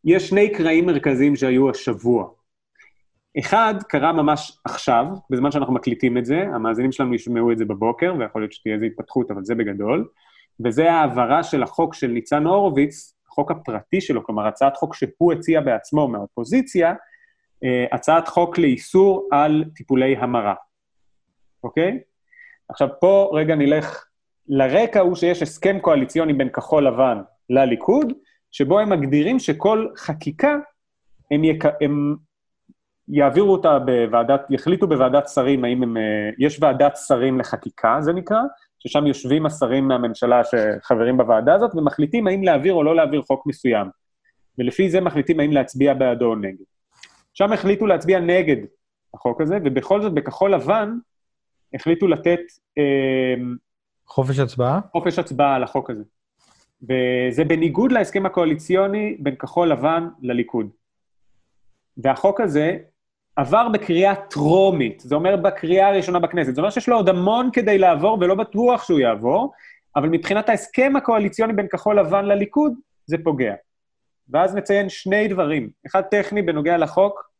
יש 0.03 0.29
שני 0.29 0.53
קרעים 0.53 0.85
מרכזיים 0.85 1.35
שהיו 1.35 1.69
השבוע. 1.69 2.29
אחד 3.39 3.75
קרה 3.89 4.13
ממש 4.13 4.59
עכשיו, 4.65 5.05
בזמן 5.29 5.51
שאנחנו 5.51 5.73
מקליטים 5.73 6.17
את 6.17 6.25
זה, 6.25 6.41
המאזינים 6.41 6.91
שלנו 6.91 7.15
ישמעו 7.15 7.51
את 7.51 7.57
זה 7.57 7.65
בבוקר, 7.65 8.15
ויכול 8.19 8.41
להיות 8.41 8.53
שתהיה 8.53 8.75
איזו 8.75 8.85
התפתחות, 8.85 9.31
אבל 9.31 9.45
זה 9.45 9.55
בגדול, 9.55 10.07
וזה 10.65 10.91
ההעברה 10.91 11.43
של 11.43 11.63
החוק 11.63 11.93
של 11.93 12.07
ניצן 12.07 12.45
הורוביץ, 12.45 13.13
החוק 13.27 13.51
הפרטי 13.51 14.01
שלו, 14.01 14.23
כלומר, 14.23 14.47
הצעת 14.47 14.77
חוק 14.77 14.95
שהוא 14.95 15.33
הציע 15.33 15.61
בעצמו 15.61 16.07
מהאופוזיציה, 16.07 16.93
אה, 17.63 17.85
הצעת 17.91 18.27
חוק 18.27 18.57
לאיסור 18.57 19.29
על 19.31 19.63
טיפולי 19.75 20.15
המרה, 20.17 20.53
אוקיי? 21.63 21.99
עכשיו, 22.69 22.87
פה 22.99 23.31
רגע 23.33 23.55
נלך 23.55 24.05
לרקע 24.47 24.99
הוא 24.99 25.15
שיש 25.15 25.41
הסכם 25.41 25.79
קואליציוני 25.79 26.33
בין 26.33 26.49
כחול 26.49 26.87
לבן 26.87 27.17
לליכוד, 27.49 28.13
שבו 28.51 28.79
הם 28.79 28.89
מגדירים 28.89 29.39
שכל 29.39 29.87
חקיקה, 29.97 30.55
הם, 31.31 31.43
יק... 31.43 31.63
הם 31.81 32.15
יעבירו 33.09 33.51
אותה 33.51 33.79
בוועדת, 33.79 34.41
יחליטו 34.49 34.87
בוועדת 34.87 35.27
שרים 35.27 35.65
האם 35.65 35.83
הם... 35.83 35.97
אה, 35.97 36.29
יש 36.39 36.57
ועדת 36.61 36.97
שרים 37.07 37.39
לחקיקה, 37.39 37.97
זה 38.01 38.13
נקרא, 38.13 38.41
ששם 38.87 39.07
יושבים 39.07 39.45
השרים 39.45 39.87
מהממשלה 39.87 40.41
שחברים 40.43 41.17
בוועדה 41.17 41.55
הזאת, 41.55 41.75
ומחליטים 41.75 42.27
האם 42.27 42.43
להעביר 42.43 42.73
או 42.73 42.83
לא 42.83 42.95
להעביר 42.95 43.21
חוק 43.21 43.47
מסוים. 43.47 43.87
ולפי 44.57 44.89
זה 44.89 45.01
מחליטים 45.01 45.39
האם 45.39 45.51
להצביע 45.51 45.93
בעדו 45.93 46.25
או 46.25 46.35
נגד. 46.35 46.65
שם 47.33 47.53
החליטו 47.53 47.87
להצביע 47.87 48.19
נגד 48.19 48.65
החוק 49.13 49.41
הזה, 49.41 49.57
ובכל 49.65 50.01
זאת, 50.01 50.13
בכחול 50.13 50.53
לבן, 50.53 50.97
החליטו 51.73 52.07
לתת... 52.07 52.39
אה, 52.77 53.35
חופש 54.07 54.39
הצבעה? 54.39 54.79
חופש 54.91 55.19
הצבעה 55.19 55.55
על 55.55 55.63
החוק 55.63 55.89
הזה. 55.89 56.03
וזה 56.81 57.43
בניגוד 57.43 57.91
להסכם 57.91 58.25
הקואליציוני 58.25 59.17
בין 59.19 59.35
כחול 59.35 59.71
לבן 59.71 60.07
לליכוד. 60.21 60.69
והחוק 61.97 62.41
הזה 62.41 62.77
עבר 63.37 63.69
בקריאה 63.69 64.15
טרומית, 64.15 64.99
זה 64.99 65.15
אומר 65.15 65.35
בקריאה 65.35 65.87
הראשונה 65.87 66.19
בכנסת. 66.19 66.55
זה 66.55 66.61
אומר 66.61 66.69
שיש 66.69 66.89
לו 66.89 66.95
עוד 66.95 67.09
המון 67.09 67.49
כדי 67.53 67.77
לעבור, 67.77 68.17
ולא 68.21 68.35
בטוח 68.35 68.83
שהוא 68.83 68.99
יעבור, 68.99 69.51
אבל 69.95 70.09
מבחינת 70.09 70.49
ההסכם 70.49 70.93
הקואליציוני 70.97 71.53
בין 71.53 71.67
כחול 71.67 71.99
לבן 71.99 72.25
לליכוד, 72.25 72.73
זה 73.05 73.17
פוגע. 73.23 73.53
ואז 74.29 74.55
נציין 74.55 74.89
שני 74.89 75.27
דברים. 75.27 75.69
אחד 75.87 76.01
טכני 76.01 76.41
בנוגע 76.41 76.77
לחוק, 76.77 77.31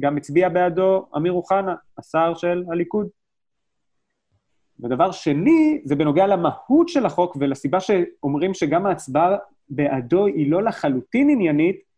גם 0.00 0.16
הצביע 0.16 0.48
בעדו 0.48 1.06
אמיר 1.16 1.32
אוחנה, 1.32 1.74
השר 1.98 2.34
של 2.34 2.64
הליכוד. 2.72 3.08
ודבר 4.80 5.12
שני, 5.12 5.80
זה 5.84 5.96
בנוגע 5.96 6.26
למהות 6.26 6.88
של 6.88 7.06
החוק 7.06 7.36
ולסיבה 7.40 7.80
שאומרים 7.80 8.54
שגם 8.54 8.86
ההצבעה 8.86 9.36
בעדו 9.68 10.26
היא 10.26 10.50
לא 10.50 10.62
לחלוטין 10.62 11.30
עניינית, 11.30 11.89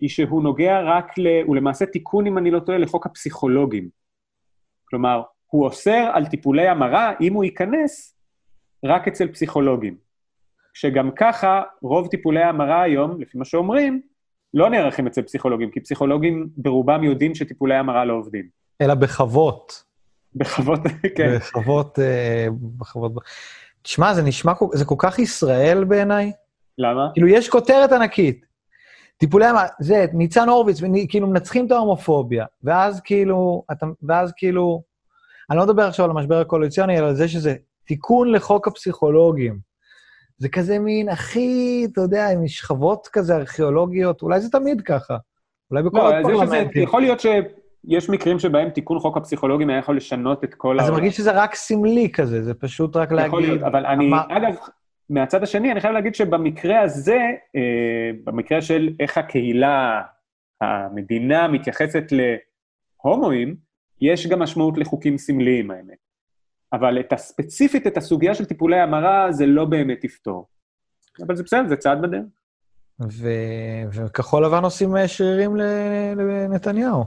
היא 0.00 0.08
שהוא 0.08 0.42
נוגע 0.42 0.80
רק 0.80 1.18
ל... 1.18 1.26
הוא 1.46 1.56
למעשה 1.56 1.86
תיקון, 1.86 2.26
אם 2.26 2.38
אני 2.38 2.50
לא 2.50 2.60
טועה, 2.60 2.78
לחוק 2.78 3.06
הפסיכולוגים. 3.06 3.88
כלומר, 4.84 5.22
הוא 5.46 5.64
אוסר 5.64 6.10
על 6.12 6.26
טיפולי 6.26 6.68
המרה, 6.68 7.12
אם 7.20 7.34
הוא 7.34 7.44
ייכנס, 7.44 8.16
רק 8.84 9.08
אצל 9.08 9.28
פסיכולוגים. 9.28 9.96
שגם 10.74 11.10
ככה, 11.16 11.62
רוב 11.82 12.08
טיפולי 12.08 12.42
ההמרה 12.42 12.82
היום, 12.82 13.20
לפי 13.20 13.38
מה 13.38 13.44
שאומרים, 13.44 14.00
לא 14.54 14.70
נערכים 14.70 15.06
אצל 15.06 15.22
פסיכולוגים, 15.22 15.70
כי 15.70 15.80
פסיכולוגים 15.80 16.48
ברובם 16.56 17.04
יודעים 17.04 17.34
שטיפולי 17.34 17.74
המרה 17.74 18.04
לא 18.04 18.12
עובדים. 18.12 18.48
אלא 18.80 18.94
בחוות. 18.94 19.84
בחוות, 20.34 20.80
כן. 21.16 21.36
בחוות, 21.36 21.98
אה, 21.98 22.46
בחוות... 22.78 23.12
תשמע, 23.82 24.14
זה 24.14 24.22
נשמע, 24.22 24.52
זה 24.72 24.84
כל 24.84 24.94
כך 24.98 25.18
ישראל 25.18 25.84
בעיניי. 25.84 26.32
למה? 26.78 27.08
כאילו, 27.12 27.28
יש 27.28 27.48
כותרת 27.48 27.92
ענקית. 27.92 28.46
טיפולי 29.20 29.46
המרה, 29.46 29.66
זה, 29.80 30.06
ניצן 30.12 30.48
הורוביץ, 30.48 30.80
כאילו 31.08 31.26
מנצחים 31.26 31.66
את 31.66 31.70
ההומופוביה, 31.70 32.44
ואז 32.62 33.00
כאילו, 33.00 33.64
אתה, 33.72 33.86
ואז 34.02 34.32
כאילו, 34.36 34.82
אני 35.50 35.58
לא 35.58 35.64
מדבר 35.64 35.82
עכשיו 35.82 36.04
על 36.04 36.10
המשבר 36.10 36.40
הקואליציוני, 36.40 36.98
אלא 36.98 37.06
על 37.06 37.14
זה 37.14 37.28
שזה 37.28 37.54
תיקון 37.84 38.32
לחוק 38.32 38.68
הפסיכולוגים. 38.68 39.58
זה 40.38 40.48
כזה 40.48 40.78
מין 40.78 41.08
הכי, 41.08 41.86
אתה 41.92 42.00
יודע, 42.00 42.30
עם 42.30 42.48
שכבות 42.48 43.08
כזה 43.12 43.36
ארכיאולוגיות, 43.36 44.22
אולי 44.22 44.40
זה 44.40 44.50
תמיד 44.50 44.80
ככה. 44.80 45.16
אולי 45.70 45.82
בכל 45.82 45.98
לא, 45.98 46.14
הפרלמנטים. 46.14 46.82
יכול 46.82 47.00
להיות 47.00 47.20
שיש 47.20 48.10
מקרים 48.10 48.38
שבהם 48.38 48.70
תיקון 48.70 48.98
חוק 48.98 49.16
הפסיכולוגים 49.16 49.70
היה 49.70 49.78
יכול 49.78 49.96
לשנות 49.96 50.44
את 50.44 50.54
כל 50.54 50.78
ה... 50.78 50.82
אז 50.82 50.86
זה 50.86 50.92
מרגיש 50.92 51.16
שזה 51.16 51.32
רק 51.32 51.54
סמלי 51.54 52.12
כזה, 52.12 52.42
זה 52.42 52.54
פשוט 52.54 52.96
רק 52.96 53.12
להגיד... 53.12 53.28
יכול 53.28 53.42
להיות, 53.42 53.62
אבל 53.62 53.86
אני, 53.86 54.10
אגב, 54.28 54.54
מהצד 55.10 55.42
השני, 55.42 55.72
אני 55.72 55.80
חייב 55.80 55.94
להגיד 55.94 56.14
שבמקרה 56.14 56.80
הזה, 56.80 57.18
אה, 57.56 58.10
במקרה 58.24 58.62
של 58.62 58.94
איך 59.00 59.18
הקהילה, 59.18 60.02
המדינה 60.60 61.48
מתייחסת 61.48 62.04
להומואים, 63.04 63.56
יש 64.00 64.26
גם 64.26 64.38
משמעות 64.38 64.78
לחוקים 64.78 65.18
סמליים, 65.18 65.70
האמת. 65.70 65.96
אבל 66.72 67.00
את 67.00 67.12
הספציפית, 67.12 67.86
את 67.86 67.96
הסוגיה 67.96 68.34
של 68.34 68.44
טיפולי 68.44 68.80
המרה, 68.80 69.32
זה 69.32 69.46
לא 69.46 69.64
באמת 69.64 70.04
יפתור. 70.04 70.48
אבל 71.26 71.36
זה 71.36 71.42
בסדר, 71.42 71.68
זה 71.68 71.76
צעד 71.76 72.02
בדרך. 72.02 72.24
ו- 73.00 73.84
וכחול 73.92 74.44
לבן 74.44 74.64
עושים 74.64 74.96
אה, 74.96 75.08
שרירים 75.08 75.56
לנתניהו. 75.56 77.04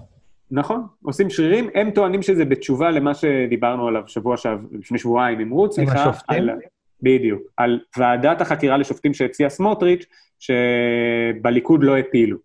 נכון, 0.51 0.87
עושים 1.03 1.29
שרירים. 1.29 1.69
הם 1.75 1.91
טוענים 1.91 2.21
שזה 2.21 2.45
בתשובה 2.45 2.91
למה 2.91 3.13
שדיברנו 3.13 3.87
עליו 3.87 4.03
שבוע 4.07 4.37
שעב, 4.37 4.59
לפני 4.71 4.97
שבועיים 4.97 5.51
רות, 5.51 5.73
סליחה. 5.73 6.11
על, 6.27 6.49
בדיוק, 7.03 7.41
על 7.57 7.79
ועדת 7.97 8.41
החקירה 8.41 8.77
לשופטים 8.77 9.13
שהציע 9.13 9.49
סמוטריץ', 9.49 10.05
שבליכוד 10.39 11.83
לא 11.83 11.97
הפילו. 11.97 12.37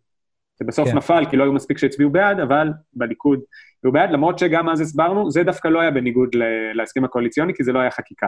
זה 0.59 0.65
בסוף 0.65 0.89
כן. 0.89 0.97
נפל, 0.97 1.25
כי 1.31 1.37
לא 1.37 1.43
היו 1.45 1.53
מספיק 1.53 1.79
שהצביעו 1.79 2.11
בעד, 2.11 2.41
אבל 2.41 2.69
בליכוד 2.93 3.41
היו 3.85 3.93
בעד, 3.93 4.11
למרות 4.11 4.39
שגם 4.39 4.69
אז 4.69 4.81
הסברנו, 4.81 5.31
זה 5.31 5.43
דווקא 5.43 5.69
לא 5.69 5.81
היה 5.81 5.91
בניגוד 5.91 6.29
להסכם 6.75 7.05
הקואליציוני, 7.05 7.55
כי 7.55 7.65
זה 7.65 7.73
לא 7.73 7.79
היה 7.79 7.91
חקיקה. 7.91 8.27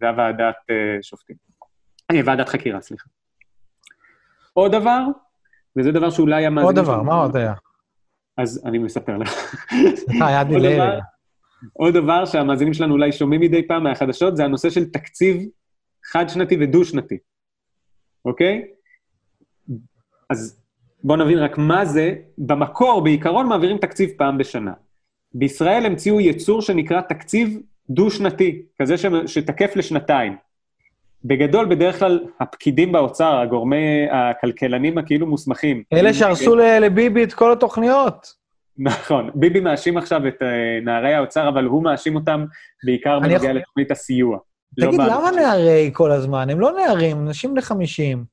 זה 0.00 0.06
היה 0.06 0.14
ועדת 0.16 0.54
uh, 0.54 1.02
שופטים. 1.02 1.36
אה, 2.10 2.20
ועדת 2.24 2.48
חקירה, 2.48 2.80
סליחה. 2.80 3.08
עוד 4.52 4.72
דבר, 4.72 5.00
וזה 5.78 5.92
דבר 5.92 6.10
שאולי 6.10 6.46
המאזינים... 6.46 6.66
עוד 6.66 6.76
דבר, 6.76 7.02
מה 7.02 7.14
עוד 7.14 7.36
היה? 7.36 7.54
אז 8.38 8.62
אני 8.66 8.78
מספר 8.78 9.16
לך. 9.16 9.56
היה 10.26 10.44
דילי 10.44 10.80
רגע. 10.80 11.00
עוד 11.72 11.94
דבר 11.94 12.24
שהמאזינים 12.24 12.74
שלנו 12.74 12.94
אולי 12.94 13.12
שומעים 13.12 13.40
מדי 13.40 13.66
פעם 13.66 13.84
מהחדשות, 13.84 14.36
זה 14.36 14.44
הנושא 14.44 14.70
של 14.70 14.90
תקציב 14.90 15.42
חד-שנתי 16.04 16.56
ודו-שנתי, 16.60 17.18
אוקיי? 18.24 18.62
אז 20.30 20.62
בואו 21.04 21.18
נבין 21.18 21.38
רק 21.38 21.58
מה 21.58 21.84
זה. 21.84 22.14
במקור, 22.38 23.04
בעיקרון, 23.04 23.48
מעבירים 23.48 23.78
תקציב 23.78 24.10
פעם 24.16 24.38
בשנה. 24.38 24.72
בישראל 25.34 25.86
המציאו 25.86 26.20
יצור 26.20 26.62
שנקרא 26.62 27.00
תקציב 27.00 27.60
דו-שנתי, 27.90 28.62
כזה 28.78 28.98
ש... 28.98 29.06
שתקף 29.26 29.76
לשנתיים. 29.76 30.36
בגדול, 31.24 31.66
בדרך 31.66 31.98
כלל, 31.98 32.24
הפקידים 32.40 32.92
באוצר, 32.92 33.38
הגורמי, 33.38 34.06
הכלכלנים 34.10 34.98
הכאילו 34.98 35.26
מוסמכים. 35.26 35.82
אלה 35.92 36.14
שהרסו 36.14 36.56
לביבי 36.56 37.24
את 37.24 37.32
כל 37.32 37.52
התוכניות. 37.52 38.41
נכון. 38.78 39.30
ביבי 39.34 39.60
מאשים 39.60 39.96
עכשיו 39.96 40.28
את 40.28 40.42
uh, 40.42 40.84
נערי 40.84 41.14
האוצר, 41.14 41.48
אבל 41.48 41.64
הוא 41.64 41.82
מאשים 41.82 42.16
אותם 42.16 42.44
בעיקר 42.84 43.20
בנוגע 43.20 43.36
יכול... 43.36 43.50
לתוכנית 43.50 43.90
הסיוע. 43.90 44.38
לא 44.78 44.86
תגיד, 44.86 45.00
לא 45.00 45.06
למה 45.06 45.30
נערי 45.30 45.90
כל 45.92 46.10
הזמן? 46.10 46.50
הם 46.50 46.60
לא 46.60 46.72
נערים, 46.72 47.28
נשים 47.28 47.56
לחמישים. 47.56 48.24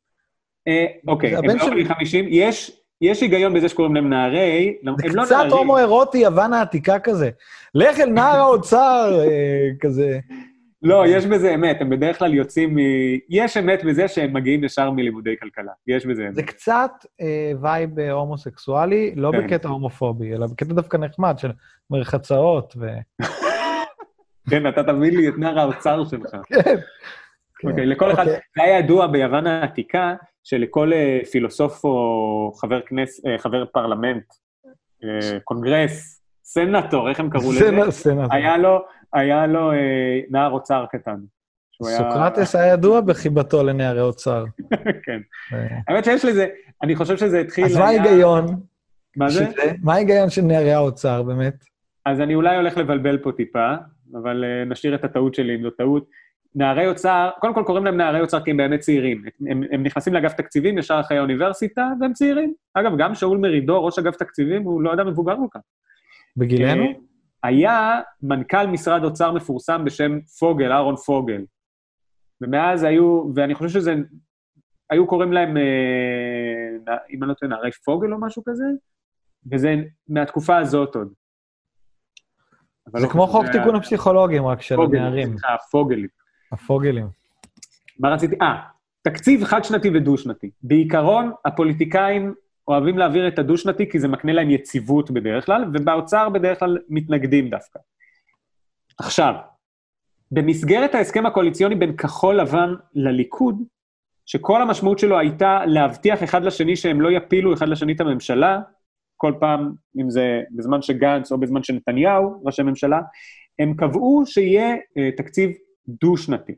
אה, 0.68 0.86
אוקיי, 1.08 1.36
הם 1.36 1.46
לא 1.46 1.70
בני 1.70 1.86
חמישים. 1.86 2.26
יש, 2.30 2.72
יש 3.02 3.22
היגיון 3.22 3.54
בזה 3.54 3.70
שקוראים 3.70 3.96
להם 3.96 4.10
נערי, 4.10 4.78
הם 4.86 5.16
לא 5.16 5.26
קצת 5.26 5.46
הומו-אירוטי, 5.52 6.18
יוון 6.18 6.54
העתיקה 6.54 7.00
כזה. 7.00 7.30
לך 7.76 8.00
אל 8.00 8.10
נער 8.10 8.36
האוצר, 8.36 9.20
אה, 9.20 9.70
כזה. 9.80 10.20
לא, 10.82 11.04
יש 11.08 11.26
בזה 11.26 11.54
אמת, 11.54 11.82
הם 11.82 11.90
בדרך 11.90 12.20
כלל 12.20 12.34
יוצאים 12.34 12.76
מ... 12.76 12.78
יש 13.30 13.58
אמת 13.58 13.84
בזה 13.84 14.08
שהם 14.08 14.34
מגיעים 14.34 14.64
ישר 14.64 14.92
מלימודי 14.92 15.36
כלכלה, 15.42 15.72
יש 15.88 16.06
בזה 16.06 16.26
אמת. 16.28 16.36
זה 16.36 16.44
קצת 16.44 16.92
אה, 17.22 17.52
vibe 17.62 18.00
הומוסקסואלי, 18.00 19.14
לא 19.16 19.32
כן. 19.32 19.48
בקטע 19.48 19.70
הומופובי, 19.70 20.34
אלא 20.34 20.48
בקטע 20.48 20.74
דווקא 20.74 20.98
נחמד 20.98 21.40
של 21.40 21.52
מרחצאות 21.90 22.74
ו... 22.80 22.88
כן, 24.50 24.68
אתה 24.68 24.84
תביא 24.84 25.12
לי 25.12 25.30
את 25.30 25.34
נער 25.38 25.60
האוצר 25.60 26.06
שלך. 26.06 26.32
כן. 27.60 27.70
אוקיי, 27.70 27.86
לכל 27.86 28.12
אחד, 28.12 28.28
אוקיי. 28.28 28.40
זה 28.58 28.64
היה 28.64 28.80
ידוע 28.80 29.08
ביוון 29.08 29.48
העתיקה, 29.48 30.14
שלכל 30.44 30.94
אה, 30.94 31.20
פילוסוף 31.32 31.84
או 31.84 32.52
חבר 32.62 32.80
אה, 33.28 33.38
חבר 33.38 33.66
פרלמנט, 33.66 34.26
אה, 35.04 35.40
קונגרס, 35.44 36.19
סנטור, 36.52 37.10
איך 37.10 37.20
הם 37.20 37.30
קראו 37.30 37.52
לזה? 37.52 37.92
סנטור. 37.92 38.34
היה 38.34 38.58
לו, 38.58 38.86
היה 39.14 39.48
לו 39.48 39.72
נער 40.30 40.52
אוצר 40.52 40.86
קטן. 40.92 41.18
סוקרטס 41.84 42.56
היה 42.56 42.74
ידוע 42.74 43.02
בחיבתו 43.02 43.64
לנערי 43.64 44.02
אוצר. 44.02 44.46
כן. 45.06 45.20
האמת 45.88 46.06
שיש 46.06 46.26
לזה, 46.26 46.48
אני 46.84 46.96
חושב 46.96 47.18
שזה 47.18 47.40
התחיל... 47.40 47.66
אז 47.66 47.78
מה 47.78 47.86
ההיגיון? 47.86 48.46
מה 49.18 49.30
זה? 49.30 49.46
מה 49.84 49.94
ההיגיון 49.94 50.30
של 50.30 50.42
נערי 50.42 50.74
האוצר, 50.74 51.24
באמת? 51.24 51.66
אז 52.06 52.22
אני 52.22 52.36
אולי 52.36 52.56
הולך 52.56 52.78
לבלבל 52.78 53.18
פה 53.18 53.32
טיפה, 53.32 53.74
אבל 54.22 54.44
נשאיר 54.66 54.96
את 54.96 55.04
הטעות 55.04 55.36
שלי 55.36 55.56
אם 55.56 55.62
זו 55.64 55.70
טעות. 55.70 56.10
נערי 56.56 56.88
אוצר, 56.88 57.30
קודם 57.40 57.54
כל 57.54 57.64
קוראים 57.66 57.86
להם 57.86 57.98
נערי 57.98 58.22
אוצר 58.22 58.40
כי 58.44 58.52
הם 58.52 58.58
באמת 58.58 58.80
צעירים. 58.80 59.24
הם, 59.50 59.64
הם 59.72 59.84
נכנסים 59.84 60.14
לאגף 60.14 60.34
תקציבים 60.34 60.78
ישר 60.78 61.00
אחרי 61.00 61.18
האוניברסיטה, 61.18 61.90
והם 62.02 62.14
צעירים. 62.14 62.54
אגב, 62.74 62.92
גם 62.98 63.16
שאול 63.16 63.38
מרידור, 63.38 63.86
ראש 63.86 64.00
אגף 64.00 64.16
תקציבים, 64.16 64.64
הוא 64.64 64.82
לא 64.82 64.94
אדם 64.94 65.08
מבוגר 65.08 65.36
כל 65.36 65.60
כך. 65.60 65.62
בגילנו? 66.40 66.84
אה, 66.84 66.90
היה 67.44 68.02
מנכ"ל 68.24 68.68
משרד 68.68 69.04
אוצר 69.04 69.32
מפורסם 69.32 69.86
בשם 69.86 70.20
פוגל, 70.40 70.72
אהרון 70.72 70.96
פוגל. 70.96 71.46
ומאז 72.42 72.84
היו, 72.84 73.24
ואני 73.36 73.56
חושב 73.56 73.80
שזה 73.80 73.96
היו 74.90 75.08
קוראים 75.08 75.34
להם, 75.34 75.58
אה, 75.58 75.64
אם 77.14 77.24
אני 77.24 77.30
לא 77.30 77.34
טועה, 77.34 77.50
נערי 77.52 77.72
פוגל 77.72 78.14
או 78.14 78.22
משהו 78.22 78.44
כזה, 78.46 78.64
וזה 79.52 79.76
מהתקופה 80.10 80.58
הזאת 80.58 80.96
עוד. 80.96 81.14
זה 82.98 83.04
לא 83.04 83.10
כמו 83.10 83.28
חוק 83.28 83.46
זה 83.46 83.52
תיקון 83.52 83.70
היה- 83.70 83.78
הפסיכולוגים, 83.78 84.46
רק 84.48 84.62
של 84.62 84.76
פוגל, 84.76 84.98
הנערים. 84.98 85.28
סליחה, 85.30 85.56
פוגלים. 85.72 86.08
הפוגלים. 86.52 87.08
מה 88.00 88.10
רציתי? 88.10 88.36
אה, 88.42 88.62
תקציב 89.02 89.44
חד-שנתי 89.44 89.90
ודו-שנתי. 89.90 90.52
בעיקרון, 90.64 91.32
הפוליטיקאים 91.46 92.34
אוהבים 92.70 92.98
להעביר 92.98 93.28
את 93.28 93.40
הדו-שנתי 93.40 93.90
כי 93.90 94.00
זה 94.00 94.08
מקנה 94.08 94.34
להם 94.34 94.50
יציבות 94.50 95.12
בדרך 95.12 95.46
כלל, 95.46 95.66
ובאוצר 95.74 96.30
בדרך 96.30 96.60
כלל 96.60 96.78
מתנגדים 96.90 97.50
דווקא. 97.50 97.80
עכשיו, 99.00 99.34
במסגרת 100.32 100.96
ההסכם 100.96 101.26
הקואליציוני 101.26 101.76
בין 101.76 101.98
כחול 101.98 102.40
לבן 102.40 102.74
לליכוד, 102.94 103.64
שכל 104.26 104.62
המשמעות 104.62 105.00
שלו 105.00 105.20
הייתה 105.20 105.66
להבטיח 105.66 106.24
אחד 106.24 106.44
לשני 106.44 106.76
שהם 106.76 107.02
לא 107.02 107.12
יפילו 107.12 107.54
אחד 107.54 107.68
לשני 107.70 107.94
את 107.94 108.02
הממשלה, 108.02 108.62
כל 109.18 109.34
פעם, 109.40 109.74
אם 110.02 110.10
זה 110.10 110.42
בזמן 110.52 110.82
שגנץ 110.82 111.32
או 111.32 111.38
בזמן 111.38 111.64
שנתניהו, 111.64 112.42
ראשי 112.46 112.62
ממשלה, 112.62 113.02
הם 113.60 113.74
קבעו 113.74 114.24
שיהיה 114.26 114.76
אה, 114.98 115.10
תקציב 115.18 115.52
דו-שנתי. 115.88 116.56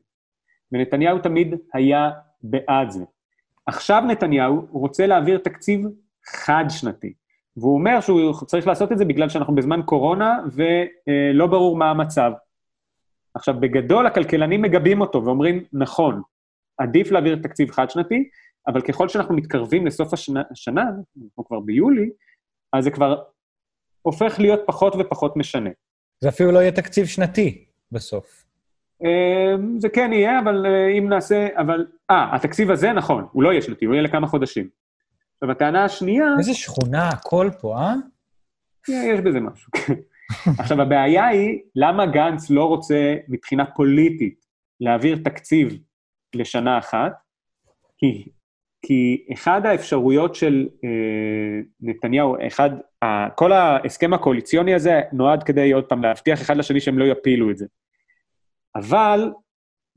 ונתניהו 0.72 1.20
תמיד 1.20 1.56
היה 1.74 2.10
בעד 2.44 2.90
זה. 2.90 3.04
עכשיו 3.66 4.04
נתניהו 4.08 4.68
רוצה 4.72 5.08
להעביר 5.08 5.38
תקציב 5.38 5.86
חד-שנתי, 6.26 7.14
והוא 7.58 7.74
אומר 7.74 8.02
שהוא 8.02 8.34
צריך 8.46 8.68
לעשות 8.68 8.92
את 8.92 8.98
זה 8.98 9.06
בגלל 9.06 9.30
שאנחנו 9.30 9.56
בזמן 9.56 9.82
קורונה 9.86 10.40
ולא 10.52 11.48
ברור 11.48 11.78
מה 11.78 11.90
המצב. 11.90 12.32
עכשיו, 13.34 13.56
בגדול 13.60 14.08
הכלכלנים 14.08 14.62
מגבים 14.62 15.02
אותו 15.02 15.26
ואומרים, 15.26 15.64
נכון, 15.74 16.22
עדיף 16.78 17.12
להעביר 17.12 17.40
תקציב 17.44 17.72
חד-שנתי, 17.72 18.30
אבל 18.68 18.82
ככל 18.82 19.10
שאנחנו 19.10 19.36
מתקרבים 19.36 19.86
לסוף 19.86 20.14
השנה, 20.14 20.42
השנה, 20.52 20.82
אנחנו 20.82 21.46
כבר 21.46 21.60
ביולי, 21.60 22.10
אז 22.74 22.84
זה 22.84 22.92
כבר 22.92 23.24
הופך 24.02 24.40
להיות 24.40 24.60
פחות 24.66 24.94
ופחות 25.00 25.38
משנה. 25.38 25.70
זה 26.20 26.30
אפילו 26.30 26.52
לא 26.52 26.60
יהיה 26.60 26.72
תקציב 26.72 27.06
שנתי 27.06 27.66
בסוף. 27.92 28.46
אה, 29.06 29.56
זה 29.78 29.90
כן 29.90 30.14
יהיה, 30.14 30.40
אבל 30.40 30.66
אה, 30.66 30.88
אם 30.88 31.10
נעשה, 31.10 31.48
אבל... 31.58 31.86
אה, 32.12 32.36
התקציב 32.36 32.72
הזה, 32.72 32.94
נכון, 32.94 33.26
הוא 33.32 33.44
לא 33.44 33.50
יהיה 33.52 33.62
שנתי, 33.62 33.86
הוא 33.86 33.94
יהיה 33.94 34.04
לכמה 34.04 34.28
חודשים. 34.28 34.70
עכשיו, 35.44 35.52
הטענה 35.52 35.86
השנייה, 35.86 36.26
איזה 36.40 36.54
שכונה 36.54 37.10
הכל 37.10 37.50
פה, 37.62 37.78
אה? 37.78 37.94
יש 38.90 39.20
בזה 39.20 39.40
משהו. 39.40 39.72
עכשיו, 40.60 40.82
הבעיה 40.82 41.28
היא, 41.28 41.60
למה 41.76 42.06
גנץ 42.06 42.50
לא 42.50 42.66
רוצה, 42.66 43.16
מבחינה 43.28 43.66
פוליטית, 43.66 44.46
להעביר 44.82 45.20
תקציב 45.24 45.78
לשנה 46.36 46.78
אחת? 46.78 47.14
כי, 47.98 48.30
כי 48.86 49.26
אחד 49.34 49.66
האפשרויות 49.66 50.36
של 50.36 50.68
אה, 50.84 51.60
נתניהו, 51.82 52.36
אחד, 52.48 52.70
ה, 53.02 53.30
כל 53.30 53.52
ההסכם 53.52 54.14
הקואליציוני 54.14 54.74
הזה 54.74 55.02
נועד 55.14 55.44
כדי, 55.44 55.72
עוד 55.72 55.86
פעם, 55.86 56.04
להבטיח 56.04 56.42
אחד 56.42 56.58
לשני 56.58 56.82
שהם 56.82 57.00
לא 57.00 57.06
יפילו 57.06 57.52
את 57.52 57.58
זה. 57.58 57.66
אבל 58.76 59.34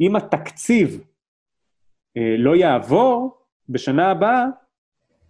אם 0.00 0.16
התקציב 0.16 1.04
אה, 2.16 2.34
לא 2.38 2.56
יעבור 2.56 3.38
בשנה 3.68 4.10
הבאה, 4.10 4.44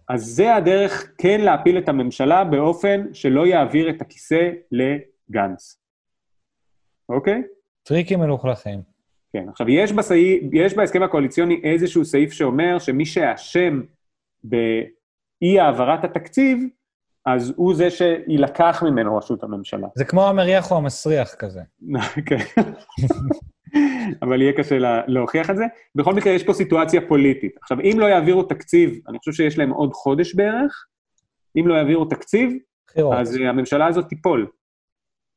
אז 0.09 0.23
זה 0.25 0.55
הדרך 0.55 1.11
כן 1.17 1.41
להפיל 1.41 1.77
את 1.77 1.89
הממשלה 1.89 2.43
באופן 2.43 3.13
שלא 3.13 3.47
יעביר 3.47 3.89
את 3.89 4.01
הכיסא 4.01 4.49
לגנץ. 4.71 5.79
אוקיי? 7.09 7.43
טריקים 7.83 8.19
מלוכלכים. 8.19 8.81
כן. 9.33 9.49
עכשיו, 9.49 9.69
יש, 9.69 9.91
בסעיף, 9.91 10.43
יש 10.53 10.73
בהסכם 10.73 11.03
הקואליציוני 11.03 11.61
איזשהו 11.63 12.05
סעיף 12.05 12.31
שאומר 12.31 12.79
שמי 12.79 13.05
שאשם 13.05 13.81
באי 14.43 15.59
העברת 15.59 16.03
התקציב, 16.03 16.63
אז 17.25 17.53
הוא 17.55 17.75
זה 17.75 17.91
שיילקח 17.91 18.83
ממנו 18.85 19.15
ראשות 19.15 19.43
הממשלה. 19.43 19.87
זה 19.95 20.05
כמו 20.05 20.27
המריח 20.27 20.71
או 20.71 20.77
המסריח 20.77 21.35
כזה. 21.35 21.61
כן. 22.27 22.37
אבל 24.21 24.41
יהיה 24.41 24.53
קשה 24.53 24.79
לה, 24.79 25.01
להוכיח 25.07 25.49
את 25.49 25.57
זה. 25.57 25.65
בכל 25.95 26.13
מקרה, 26.13 26.33
יש 26.33 26.43
פה 26.43 26.53
סיטואציה 26.53 27.01
פוליטית. 27.07 27.57
עכשיו, 27.61 27.79
אם 27.79 27.95
לא 27.99 28.05
יעבירו 28.05 28.43
תקציב, 28.43 28.99
אני 29.07 29.17
חושב 29.19 29.31
שיש 29.31 29.57
להם 29.57 29.69
עוד 29.69 29.93
חודש 29.93 30.35
בערך, 30.35 30.85
אם 31.57 31.67
לא 31.67 31.73
יעבירו 31.73 32.05
תקציב, 32.05 32.53
בחירות. 32.87 33.17
אז 33.17 33.37
אה, 33.37 33.49
הממשלה 33.49 33.87
הזאת 33.87 34.07
תיפול. 34.07 34.47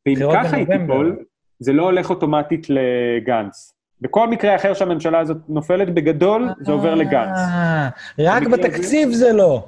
ואם 0.07 0.17
ככה 0.33 0.57
היא. 0.57 0.67
תיפול, 0.67 1.25
זה 1.59 1.73
לא 1.73 1.83
הולך 1.83 2.11
אוטומטית 2.11 2.67
לגנץ. 2.69 3.75
בכל 4.01 4.29
מקרה 4.29 4.57
אחר 4.57 4.75
שהממשלה 4.75 5.19
הזאת 5.19 5.37
נופלת, 5.49 5.95
בגדול, 5.95 6.49
זה 6.61 6.73
עובר 6.73 6.95
לגנץ. 6.95 7.39
אה, 7.39 7.89
רק 8.19 8.43
במקרה 8.43 8.59
בתקציב 8.59 9.11
זה 9.11 9.33
לא. 9.33 9.65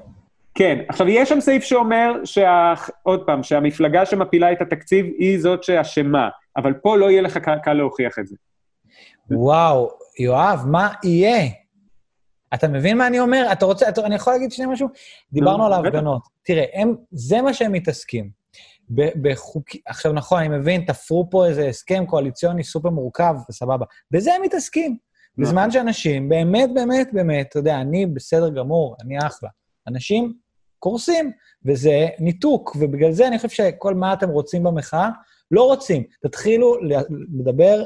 כן, 0.54 0.78
עכשיו 0.88 1.08
יש 1.08 1.28
שם 1.28 1.40
סעיף 1.40 1.64
שאומר, 1.64 2.12
שה... 2.24 2.74
עוד 3.02 3.26
פעם, 3.26 3.42
שהמפלגה 3.42 4.06
שמפילה 4.06 4.52
את 4.52 4.60
התקציב 4.62 5.06
היא 5.18 5.40
זאת 5.40 5.64
שאשמה, 5.64 6.28
אבל 6.56 6.72
פה 6.72 6.96
לא 6.96 7.10
יהיה 7.10 7.22
לך 7.22 7.38
קל 7.62 7.72
להוכיח 7.72 8.18
את 8.18 8.26
זה. 8.26 8.36
וואו, 9.30 9.90
יואב, 10.18 10.64
מה 10.66 10.92
יהיה? 11.04 11.48
אתה 12.54 12.68
מבין 12.68 12.98
מה 12.98 13.06
אני 13.06 13.20
אומר? 13.20 13.48
אתה 13.52 13.64
רוצה, 13.64 13.88
אתה, 13.88 14.06
אני 14.06 14.14
יכול 14.14 14.32
להגיד 14.32 14.52
שנייה 14.52 14.70
משהו? 14.70 14.88
דיברנו 15.32 15.66
על. 15.66 15.72
ההפגנות. 15.72 16.22
תראה, 16.44 16.64
הם, 16.74 16.94
זה 17.10 17.42
מה 17.42 17.54
שהם 17.54 17.72
מתעסקים. 17.72 18.30
בחוק... 18.94 19.64
עכשיו, 19.86 20.12
נכון, 20.12 20.38
אני 20.38 20.48
מבין, 20.48 20.84
תפרו 20.86 21.30
פה 21.30 21.46
איזה 21.46 21.68
הסכם 21.68 22.06
קואליציוני 22.06 22.64
סופר 22.64 22.90
מורכב, 22.90 23.34
וסבבה. 23.50 23.84
בזה 24.10 24.34
הם 24.34 24.42
מתעסקים. 24.42 24.96
נכון. 25.38 25.44
בזמן 25.44 25.70
שאנשים, 25.70 26.28
באמת, 26.28 26.70
באמת, 26.74 27.08
באמת, 27.12 27.46
אתה 27.48 27.58
יודע, 27.58 27.80
אני 27.80 28.06
בסדר 28.06 28.50
גמור, 28.50 28.96
אני 29.02 29.18
אחלה. 29.18 29.48
אנשים 29.88 30.32
קורסים, 30.78 31.32
וזה 31.64 32.08
ניתוק, 32.18 32.76
ובגלל 32.80 33.12
זה 33.12 33.28
אני 33.28 33.36
חושב 33.36 33.48
שכל 33.48 33.94
מה 33.94 34.12
אתם 34.12 34.28
רוצים 34.28 34.62
במחאה, 34.62 35.08
לא 35.50 35.62
רוצים. 35.62 36.02
תתחילו 36.22 36.76
לדבר, 37.38 37.84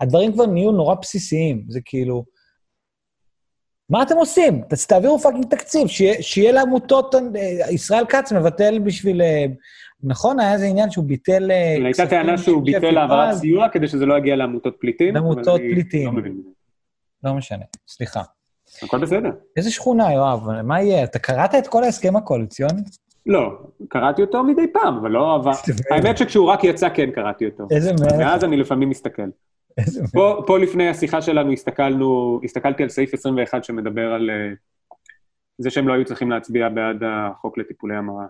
הדברים 0.00 0.32
כבר 0.32 0.46
נהיו 0.46 0.72
נורא 0.72 0.94
בסיסיים, 0.94 1.64
זה 1.68 1.80
כאילו... 1.84 2.24
מה 3.90 4.02
אתם 4.02 4.16
עושים? 4.16 4.62
תעבירו 4.88 5.18
fucking 5.18 5.44
תקציב, 5.44 5.86
שיהיה, 5.86 6.22
שיהיה 6.22 6.52
לעמותות, 6.52 7.14
אה, 7.14 7.70
ישראל 7.70 8.04
כץ 8.06 8.32
מבטל 8.32 8.78
בשביל... 8.78 9.22
אה, 9.22 9.44
נכון, 10.02 10.40
היה 10.40 10.52
איזה 10.52 10.66
עניין 10.66 10.90
שהוא 10.90 11.04
ביטל... 11.04 11.50
אה, 11.50 11.76
הייתה 11.84 12.06
טענה 12.06 12.38
שהוא 12.38 12.64
ביטל 12.64 12.98
העברת. 12.98 13.34
סיוע 13.34 13.68
כדי 13.68 13.88
שזה 13.88 14.06
לא 14.06 14.18
יגיע 14.18 14.36
לעמותות 14.36 14.76
פליטים. 14.80 15.14
לעמותות 15.14 15.60
פליטים. 15.60 16.16
לא 16.16 16.22
בזה. 16.22 16.28
לא 17.24 17.34
משנה, 17.34 17.64
סליחה. 17.88 18.22
הכל 18.82 18.98
בסדר. 18.98 19.30
איזה 19.56 19.70
שכונה, 19.70 20.12
יואב? 20.12 20.50
מה 20.62 20.82
יהיה? 20.82 21.04
אתה 21.04 21.18
קראת 21.18 21.54
את 21.54 21.66
כל 21.66 21.84
ההסכם 21.84 22.16
הקואליציוני? 22.16 22.82
לא, 23.28 23.58
קראתי 23.88 24.22
אותו 24.22 24.44
מדי 24.44 24.72
פעם, 24.72 24.96
אבל 24.96 25.10
לא 25.10 25.34
עבר... 25.34 25.50
האמת 25.90 26.18
שכשהוא 26.18 26.46
רק 26.46 26.64
יצא, 26.64 26.88
כן 26.94 27.10
קראתי 27.10 27.46
אותו. 27.46 27.66
איזה 27.70 27.92
מלך, 27.92 28.12
מאז 28.12 28.44
אני 28.44 28.56
לפעמים 28.56 28.90
מסתכל. 28.90 29.28
איזה 29.78 30.00
מלך. 30.00 30.10
פה, 30.10 30.42
פה 30.46 30.58
לפני 30.58 30.88
השיחה 30.88 31.22
שלנו 31.22 31.52
הסתכלנו, 31.52 32.40
הסתכלתי 32.44 32.82
על 32.82 32.88
סעיף 32.88 33.14
21 33.14 33.64
שמדבר 33.64 34.12
על 34.12 34.30
uh, 34.30 34.94
זה 35.58 35.70
שהם 35.70 35.88
לא 35.88 35.92
היו 35.92 36.04
צריכים 36.04 36.30
להצביע 36.30 36.68
בעד 36.68 37.02
החוק 37.06 37.58
לטיפולי 37.58 37.96
המרה. 37.96 38.26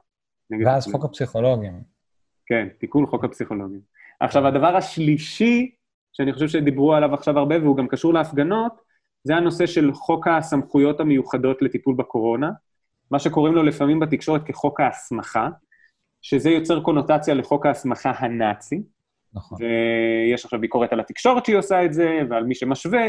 ואז 0.64 0.92
חוק 0.92 1.04
הפסיכולוגים. 1.04 1.72
כן, 2.46 2.68
תיקון 2.78 3.06
חוק 3.06 3.24
הפסיכולוגים. 3.24 3.80
עכשיו, 4.20 4.46
הדבר 4.46 4.76
השלישי, 4.76 5.74
שאני 6.12 6.32
חושב 6.32 6.48
שדיברו 6.48 6.94
עליו 6.94 7.14
עכשיו 7.14 7.38
הרבה, 7.38 7.62
והוא 7.62 7.76
גם 7.76 7.88
קשור 7.88 8.14
להפגנות, 8.14 8.72
זה 9.24 9.36
הנושא 9.36 9.66
של 9.66 9.92
חוק 9.92 10.28
הסמכויות 10.28 11.00
המיוחדות 11.00 11.62
לטיפול 11.62 11.94
בקורונה, 11.94 12.50
מה 13.10 13.18
שקוראים 13.18 13.54
לו 13.54 13.62
לפעמים 13.62 14.00
בתקשורת 14.00 14.42
כחוק 14.44 14.80
ההסמכה, 14.80 15.48
שזה 16.22 16.50
יוצר 16.50 16.80
קונוטציה 16.80 17.34
לחוק 17.34 17.66
ההסמכה 17.66 18.12
הנאצי, 18.18 18.82
נכון. 19.34 19.58
ויש 19.60 20.44
עכשיו 20.44 20.60
ביקורת 20.60 20.92
על 20.92 21.00
התקשורת 21.00 21.44
שהיא 21.44 21.56
עושה 21.56 21.84
את 21.84 21.92
זה, 21.94 22.20
ועל 22.30 22.44
מי 22.44 22.54
שמשווה. 22.54 23.06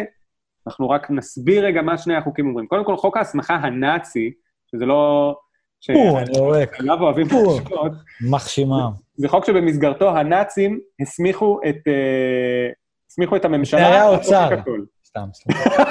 אנחנו 0.68 0.90
רק 0.90 1.12
נסביר 1.12 1.66
רגע 1.66 1.82
מה 1.82 1.98
שני 1.98 2.16
החוקים 2.16 2.48
אומרים. 2.48 2.68
קודם 2.68 2.86
כל, 2.86 2.98
חוק 2.98 3.18
ההסמכה 3.18 3.56
הנאצי, 3.56 4.34
שזה 4.72 4.86
לא... 4.86 5.36
ש- 5.82 5.92
פו, 5.92 6.18
אני 6.20 6.38
יורק. 6.38 6.80
עליו 6.80 7.02
אוהבים. 7.02 7.28
להשוות, 7.28 7.92
מחשימה. 8.32 8.90
זה 9.16 9.28
חוק 9.28 9.46
שבמסגרתו 9.46 10.10
הנאצים 10.18 10.80
הסמיכו 11.02 11.60
את, 11.70 11.88
אה, 11.88 12.70
הסמיכו 13.10 13.36
את 13.36 13.46
הממשלה... 13.46 13.80
שרי 13.80 13.92
לעשות 13.92 14.34
האוצר. 14.34 14.72
סתם, 15.06 15.30
סליחה. 15.34 15.84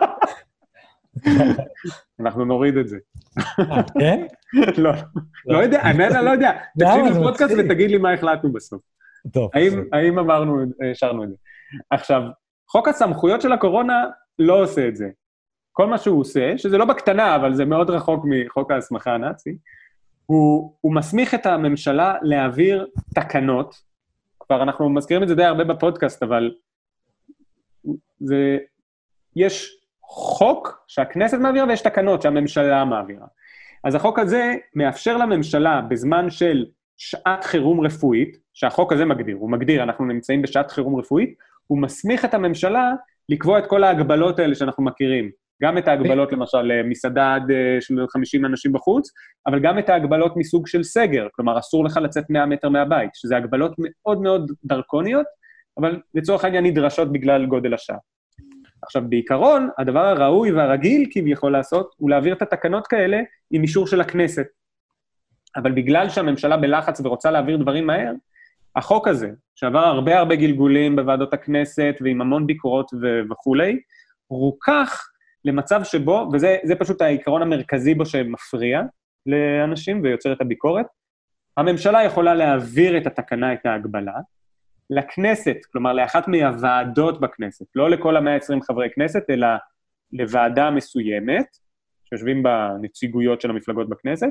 אנחנו 2.20 2.44
נוריד 2.44 2.76
את 2.76 2.88
זה. 2.88 2.98
אה, 3.38 3.82
כן? 4.00 4.26
לא, 4.82 4.90
לא 5.46 5.58
יודע, 5.58 5.82
אני 5.82 5.98
לא 6.24 6.30
יודע. 6.30 6.50
למה? 6.80 6.90
תקשיב 6.90 7.16
לפודקאסט. 7.16 7.54
ותגיד 7.58 7.90
לי 7.90 7.98
מה 7.98 8.12
החלטנו 8.12 8.52
בסוף. 8.52 8.82
טוב. 9.32 9.50
האם, 9.54 9.84
האם 9.92 10.18
אמרנו, 10.18 10.58
השארנו 10.90 11.24
את 11.24 11.28
זה. 11.28 11.34
עכשיו, 11.90 12.22
חוק 12.70 12.88
הסמכויות 12.88 13.40
של 13.40 13.52
הקורונה 13.52 14.04
לא 14.38 14.62
עושה 14.62 14.88
את 14.88 14.96
זה. 14.96 15.08
כל 15.72 15.86
מה 15.86 15.98
שהוא 15.98 16.20
עושה, 16.20 16.58
שזה 16.58 16.78
לא 16.78 16.84
בקטנה, 16.84 17.36
אבל 17.36 17.54
זה 17.54 17.64
מאוד 17.64 17.90
רחוק 17.90 18.24
מחוק 18.28 18.70
ההסמכה 18.70 19.14
הנאצי, 19.14 19.56
הוא, 20.26 20.76
הוא 20.80 20.94
מסמיך 20.94 21.34
את 21.34 21.46
הממשלה 21.46 22.14
להעביר 22.22 22.86
תקנות, 23.14 23.74
כבר 24.40 24.62
אנחנו 24.62 24.90
מזכירים 24.90 25.22
את 25.22 25.28
זה 25.28 25.34
די 25.34 25.44
הרבה 25.44 25.64
בפודקאסט, 25.64 26.22
אבל 26.22 26.50
זה, 28.20 28.58
יש 29.36 29.75
חוק 30.08 30.84
שהכנסת 30.88 31.38
מעבירה 31.38 31.66
ויש 31.66 31.80
תקנות 31.80 32.22
שהממשלה 32.22 32.84
מעבירה. 32.84 33.26
אז 33.84 33.94
החוק 33.94 34.18
הזה 34.18 34.54
מאפשר 34.74 35.16
לממשלה 35.16 35.80
בזמן 35.80 36.30
של 36.30 36.64
שעת 36.96 37.44
חירום 37.44 37.80
רפואית, 37.80 38.36
שהחוק 38.54 38.92
הזה 38.92 39.04
מגדיר, 39.04 39.36
הוא 39.36 39.50
מגדיר, 39.50 39.82
אנחנו 39.82 40.04
נמצאים 40.04 40.42
בשעת 40.42 40.70
חירום 40.70 40.96
רפואית, 40.96 41.34
הוא 41.66 41.78
מסמיך 41.78 42.24
את 42.24 42.34
הממשלה 42.34 42.92
לקבוע 43.28 43.58
את 43.58 43.66
כל 43.66 43.84
ההגבלות 43.84 44.38
האלה 44.38 44.54
שאנחנו 44.54 44.84
מכירים. 44.84 45.30
גם 45.62 45.78
את 45.78 45.88
ההגבלות, 45.88 46.32
למשל, 46.32 46.62
למסעדה 46.62 47.34
עד 47.34 47.50
אה, 47.50 47.80
של 47.80 47.94
50 48.08 48.46
אנשים 48.46 48.72
בחוץ, 48.72 49.10
אבל 49.46 49.60
גם 49.60 49.78
את 49.78 49.88
ההגבלות 49.88 50.36
מסוג 50.36 50.66
של 50.66 50.82
סגר, 50.82 51.26
כלומר, 51.32 51.58
אסור 51.58 51.84
לך 51.84 51.96
לצאת 51.96 52.24
100 52.30 52.46
מטר 52.46 52.68
מהבית, 52.68 53.10
שזה 53.14 53.36
הגבלות 53.36 53.74
מאוד 53.78 54.20
מאוד 54.20 54.52
דרקוניות, 54.64 55.26
אבל 55.78 56.00
לצורך 56.14 56.44
העניין 56.44 56.64
נדרשות 56.64 57.12
בגלל 57.12 57.46
גודל 57.46 57.74
השעה. 57.74 57.96
עכשיו, 58.82 59.02
בעיקרון, 59.08 59.68
הדבר 59.78 60.04
הראוי 60.04 60.52
והרגיל 60.52 61.08
כביכול 61.10 61.52
לעשות, 61.52 61.94
הוא 61.96 62.10
להעביר 62.10 62.34
את 62.34 62.42
התקנות 62.42 62.86
כאלה 62.86 63.20
עם 63.50 63.62
אישור 63.62 63.86
של 63.86 64.00
הכנסת. 64.00 64.46
אבל 65.56 65.72
בגלל 65.72 66.08
שהממשלה 66.08 66.56
בלחץ 66.56 67.00
ורוצה 67.00 67.30
להעביר 67.30 67.56
דברים 67.56 67.86
מהר, 67.86 68.12
החוק 68.76 69.08
הזה, 69.08 69.30
שעבר 69.54 69.78
הרבה 69.78 70.18
הרבה 70.18 70.36
גלגולים 70.36 70.96
בוועדות 70.96 71.34
הכנסת 71.34 71.94
ועם 72.00 72.20
המון 72.20 72.46
ביקורות 72.46 72.90
ו- 73.02 73.20
וכולי, 73.30 73.80
רוכך 74.30 75.08
למצב 75.44 75.84
שבו, 75.84 76.28
וזה 76.32 76.74
פשוט 76.78 77.00
העיקרון 77.00 77.42
המרכזי 77.42 77.94
בו 77.94 78.06
שמפריע 78.06 78.82
לאנשים 79.26 80.00
ויוצר 80.02 80.32
את 80.32 80.40
הביקורת, 80.40 80.86
הממשלה 81.56 82.04
יכולה 82.04 82.34
להעביר 82.34 82.96
את 82.96 83.06
התקנה, 83.06 83.52
את 83.52 83.66
ההגבלה, 83.66 84.14
לכנסת, 84.90 85.56
כלומר 85.72 85.92
לאחת 85.92 86.28
מהוועדות 86.28 87.20
בכנסת, 87.20 87.66
לא 87.74 87.90
לכל 87.90 88.16
ה-120 88.16 88.64
חברי 88.66 88.88
כנסת, 88.94 89.30
אלא 89.30 89.46
לוועדה 90.12 90.70
מסוימת, 90.70 91.46
שיושבים 92.04 92.42
בנציגויות 92.42 93.40
של 93.40 93.50
המפלגות 93.50 93.88
בכנסת, 93.88 94.30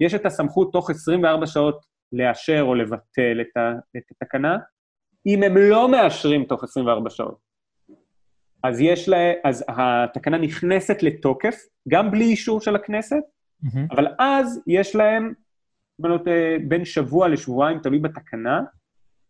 יש 0.00 0.14
את 0.14 0.26
הסמכות 0.26 0.72
תוך 0.72 0.90
24 0.90 1.46
שעות 1.46 1.86
לאשר 2.12 2.62
או 2.62 2.74
לבטל 2.74 3.40
את, 3.40 3.56
ה, 3.56 3.72
את 3.96 4.02
התקנה. 4.10 4.56
אם 5.26 5.42
הם 5.42 5.56
לא 5.56 5.90
מאשרים 5.90 6.44
תוך 6.44 6.64
24 6.64 7.10
שעות, 7.10 7.46
אז 8.62 8.80
יש 8.80 9.08
לה, 9.08 9.32
אז 9.44 9.64
התקנה 9.68 10.38
נכנסת 10.38 11.02
לתוקף, 11.02 11.56
גם 11.88 12.10
בלי 12.10 12.24
אישור 12.24 12.60
של 12.60 12.76
הכנסת, 12.76 13.16
mm-hmm. 13.16 13.78
אבל 13.90 14.06
אז 14.18 14.62
יש 14.66 14.96
להם, 14.96 15.32
בנות, 15.98 16.28
אה, 16.28 16.56
בין 16.68 16.84
שבוע 16.84 17.28
לשבועיים, 17.28 17.78
תלוי 17.78 17.98
בתקנה, 17.98 18.60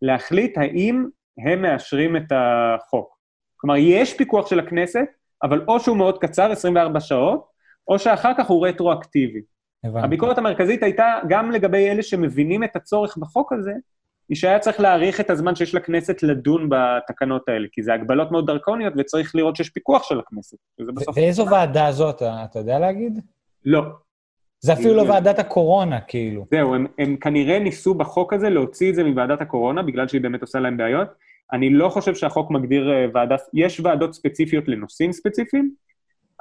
להחליט 0.01 0.57
האם 0.57 1.05
הם 1.45 1.61
מאשרים 1.61 2.17
את 2.17 2.31
החוק. 2.31 3.17
כלומר, 3.55 3.75
יש 3.77 4.17
פיקוח 4.17 4.47
של 4.47 4.59
הכנסת, 4.59 5.05
אבל 5.43 5.65
או 5.67 5.79
שהוא 5.79 5.97
מאוד 5.97 6.17
קצר, 6.17 6.51
24 6.51 6.99
שעות, 6.99 7.47
או 7.87 7.99
שאחר 7.99 8.31
כך 8.37 8.47
הוא 8.47 8.67
רטרואקטיבי. 8.67 9.41
הבנתי. 9.83 10.05
הביקורת 10.05 10.37
המרכזית 10.37 10.83
הייתה 10.83 11.19
גם 11.29 11.51
לגבי 11.51 11.89
אלה 11.89 12.03
שמבינים 12.03 12.63
את 12.63 12.75
הצורך 12.75 13.17
בחוק 13.17 13.53
הזה, 13.53 13.73
היא 14.29 14.37
שהיה 14.37 14.59
צריך 14.59 14.79
להאריך 14.79 15.19
את 15.19 15.29
הזמן 15.29 15.55
שיש 15.55 15.75
לכנסת 15.75 16.23
לדון 16.23 16.69
בתקנות 16.69 17.49
האלה, 17.49 17.67
כי 17.71 17.83
זה 17.83 17.93
הגבלות 17.93 18.31
מאוד 18.31 18.47
דרקוניות 18.47 18.93
וצריך 18.97 19.35
לראות 19.35 19.55
שיש 19.55 19.69
פיקוח 19.69 20.03
של 20.03 20.19
הכנסת. 20.19 20.57
ואיזו 21.15 21.47
ועדה 21.51 21.91
זאת, 21.91 22.21
אתה 22.21 22.59
יודע 22.59 22.79
להגיד? 22.79 23.19
לא. 23.65 23.81
זה 24.59 24.73
אפילו 24.73 24.93
לא 24.93 25.01
ועדת 25.01 25.39
הקורונה, 25.39 25.99
כאילו. 25.99 26.45
זהו, 26.51 26.75
הם, 26.75 26.85
הם 26.97 27.15
כנראה 27.15 27.59
ניסו 27.59 27.93
בחוק 27.93 28.33
הזה 28.33 28.49
להוציא 28.49 28.89
את 28.89 28.95
זה 28.95 29.03
מוועדת 29.03 29.41
הקורונה, 29.41 29.83
בגלל 29.83 30.07
שהיא 30.07 30.21
באמת 30.21 30.41
עושה 30.41 30.59
להם 30.59 30.77
בעיות. 30.77 31.07
אני 31.53 31.69
לא 31.69 31.89
חושב 31.89 32.15
שהחוק 32.15 32.51
מגדיר 32.51 32.91
אה, 32.91 33.05
ועדה, 33.13 33.35
יש 33.53 33.79
ועדות 33.79 34.13
ספציפיות 34.13 34.67
לנושאים 34.67 35.11
ספציפיים, 35.11 35.71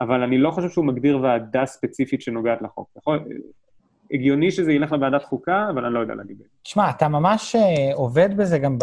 אבל 0.00 0.22
אני 0.22 0.38
לא 0.38 0.50
חושב 0.50 0.68
שהוא 0.68 0.84
מגדיר 0.84 1.18
ועדה 1.22 1.66
ספציפית 1.66 2.22
שנוגעת 2.22 2.62
לחוק. 2.62 2.88
יכול, 2.96 3.24
הגיוני 4.12 4.50
שזה 4.50 4.72
ילך 4.72 4.92
לוועדת 4.92 5.24
חוקה, 5.24 5.66
אבל 5.70 5.84
אני 5.84 5.94
לא 5.94 5.98
יודע 5.98 6.14
להגיד. 6.14 6.36
תשמע, 6.62 6.90
אתה 6.90 7.08
ממש 7.08 7.56
אה, 7.56 7.94
עובד 7.94 8.36
בזה 8.36 8.58
גם 8.58 8.78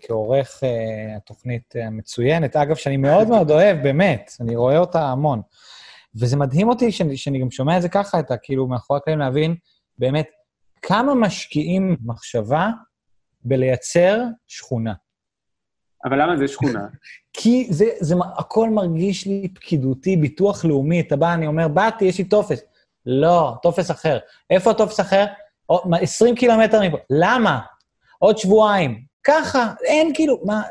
כעורך 0.00 0.60
אה, 0.64 1.16
התוכנית 1.16 1.74
המצוינת. 1.82 2.56
אגב, 2.56 2.76
שאני 2.76 2.96
מאוד 2.96 3.28
מאוד 3.28 3.50
אוהב, 3.50 3.82
באמת, 3.82 4.32
אני 4.40 4.56
רואה 4.56 4.78
אותה 4.78 5.00
המון. 5.00 5.40
וזה 6.14 6.36
מדהים 6.36 6.68
אותי 6.68 6.92
שאני, 6.92 7.16
שאני 7.16 7.40
גם 7.40 7.50
שומע 7.50 7.76
את 7.76 7.82
זה 7.82 7.88
ככה, 7.88 8.20
אתה 8.20 8.36
כאילו 8.36 8.66
מאחורי 8.66 8.98
הקלעים 8.98 9.18
להבין 9.18 9.56
באמת 9.98 10.28
כמה 10.82 11.14
משקיעים 11.14 11.96
מחשבה 12.04 12.70
בלייצר 13.44 14.22
שכונה. 14.46 14.92
אבל 16.04 16.22
למה 16.22 16.36
זה 16.36 16.48
שכונה? 16.48 16.80
כי 17.40 17.66
זה, 17.70 17.84
זה 18.00 18.14
הכל 18.38 18.70
מרגיש 18.70 19.26
לי 19.26 19.48
פקידותי, 19.54 20.16
ביטוח 20.16 20.64
לאומי. 20.64 21.00
אתה 21.00 21.16
בא, 21.16 21.34
אני 21.34 21.46
אומר, 21.46 21.68
באתי, 21.68 22.04
יש 22.04 22.18
לי 22.18 22.24
טופס. 22.24 22.60
לא, 23.06 23.54
טופס 23.62 23.90
אחר. 23.90 24.18
איפה 24.50 24.70
הטופס 24.70 25.00
אחר? 25.00 25.26
20 26.00 26.34
קילומטר 26.34 26.80
מפה. 26.88 26.96
למה? 27.10 27.60
עוד 28.18 28.38
שבועיים. 28.38 29.02
ככה, 29.24 29.72
אין 29.84 30.14
כאילו, 30.14 30.40
מה... 30.44 30.62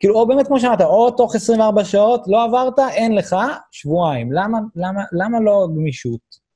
כאילו, 0.00 0.14
או 0.14 0.26
באמת, 0.26 0.46
כמו 0.46 0.60
שאמרת, 0.60 0.80
או 0.80 1.10
תוך 1.10 1.34
24 1.34 1.84
שעות 1.84 2.24
לא 2.26 2.44
עברת, 2.44 2.78
אין 2.78 3.14
לך, 3.14 3.36
שבועיים. 3.72 4.32
למה, 4.32 4.58
למה, 4.76 5.02
למה 5.12 5.40
לא 5.40 5.68
גמישות? 5.74 6.46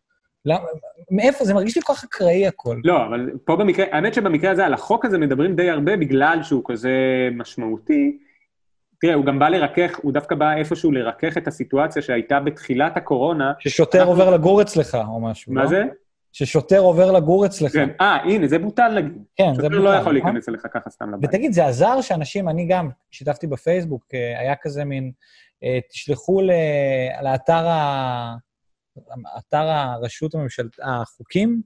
למה, 0.44 0.64
מאיפה? 1.11 1.44
זה 1.44 1.55
מרגיש 1.55 1.76
לי 1.76 1.83
כל 1.83 1.94
כך 1.94 2.05
אקראי 2.05 2.46
הכל. 2.46 2.76
לא, 2.85 3.07
אבל 3.07 3.31
פה 3.44 3.57
במקרה, 3.57 3.87
האמת 3.92 4.14
שבמקרה 4.14 4.50
הזה, 4.50 4.66
על 4.66 4.74
החוק 4.74 5.05
הזה 5.05 5.18
מדברים 5.18 5.57
די 5.57 5.70
הרבה 5.70 5.96
בגלל 5.96 6.42
שהוא 6.42 6.62
כזה 6.66 6.90
משמעותי. 7.33 8.18
תראה, 9.00 9.14
הוא 9.14 9.24
גם 9.24 9.38
בא 9.38 9.48
לרכך, 9.48 9.98
הוא 10.03 10.12
דווקא 10.12 10.35
בא 10.35 10.53
איפשהו 10.53 10.92
לרכך 10.92 11.37
את 11.37 11.48
הסיטואציה 11.48 12.03
שהייתה 12.03 12.40
בתחילת 12.40 12.96
הקורונה. 12.96 13.53
ששוטר 13.59 13.98
אנחנו... 13.98 14.12
עובר 14.12 14.31
לגור 14.31 14.62
אצלך 14.62 14.98
או 15.09 15.20
משהו, 15.20 15.53
מה 15.53 15.62
לא? 15.62 15.68
זה? 15.68 15.85
ששוטר 16.33 16.79
עובר 16.79 17.12
לגור 17.12 17.47
אצלך. 17.47 17.73
כן, 17.73 17.88
אה, 18.01 18.16
הנה, 18.16 18.47
זה 18.47 18.59
בוטל 18.59 18.95
נגיד. 18.95 19.12
כן, 19.37 19.55
זה 19.55 19.62
בוטל. 19.62 19.75
שוטר 19.75 19.79
לא 19.79 19.90
יכול 19.90 20.19
נכון? 20.19 20.33
להיכנס 20.33 20.49
אליך 20.49 20.66
ככה 20.73 20.90
סתם 20.90 21.14
לבית. 21.14 21.29
ותגיד, 21.29 21.53
זה 21.53 21.66
עזר 21.66 22.01
שאנשים, 22.01 22.49
אני 22.49 22.66
גם 22.66 22.88
שיתפתי 23.11 23.47
בפייסבוק, 23.47 24.05
אה, 24.14 24.40
היה 24.40 24.55
כזה 24.62 24.85
מין, 24.85 25.12
אה, 25.64 25.79
תשלחו 25.88 26.40
לאתר 27.23 27.69
ה... 27.69 28.35
אתר 29.38 29.66
הרשות 29.69 30.35
הממשלת... 30.35 30.77
החוקים? 30.83 31.62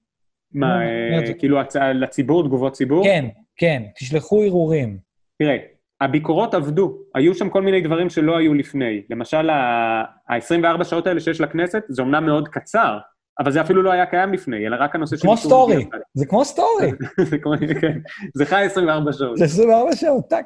מה, 0.52 0.82
אה, 0.82 1.34
כאילו 1.38 1.58
לציבור, 1.94 2.46
תגובות 2.46 2.72
ציבור? 2.72 3.04
כן, 3.04 3.24
כן, 3.56 3.82
תשלחו 3.94 4.42
ערעורים. 4.42 4.98
תראה, 5.38 5.56
הביקורות 6.00 6.54
עבדו, 6.54 6.98
היו 7.14 7.34
שם 7.34 7.48
כל 7.48 7.62
מיני 7.62 7.80
דברים 7.80 8.10
שלא 8.10 8.36
היו 8.36 8.54
לפני. 8.54 9.02
למשל, 9.10 9.50
ה-24 9.50 10.84
שעות 10.84 11.06
האלה 11.06 11.20
שיש 11.20 11.40
לכנסת, 11.40 11.82
זה 11.88 12.02
אומנם 12.02 12.26
מאוד 12.26 12.48
קצר, 12.48 12.98
אבל 13.38 13.52
זה 13.52 13.60
אפילו 13.60 13.82
לא 13.82 13.92
היה 13.92 14.06
קיים 14.06 14.32
לפני, 14.32 14.66
אלא 14.66 14.76
רק 14.80 14.94
הנושא 14.94 15.16
של... 15.16 15.22
כמו 15.22 15.36
story, 15.36 15.86
זה 16.14 16.26
כמו 16.26 16.44
story. 16.44 16.90
זה 17.30 17.38
כמו, 17.38 17.52
כן, 17.80 17.98
זה 18.34 18.46
חי 18.46 18.62
24 18.64 19.12
שעות. 19.12 19.36
זה 19.36 19.44
24 19.44 19.96
שעות, 19.96 20.28
טאק. 20.28 20.44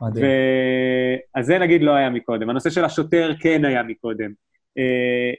מדהים. 0.00 0.26
אז 1.34 1.46
זה 1.46 1.58
נגיד 1.58 1.82
לא 1.82 1.90
היה 1.94 2.10
מקודם. 2.10 2.50
הנושא 2.50 2.70
של 2.70 2.84
השוטר 2.84 3.32
כן 3.40 3.64
היה 3.64 3.82
מקודם. 3.82 4.30
אה, 4.78 5.32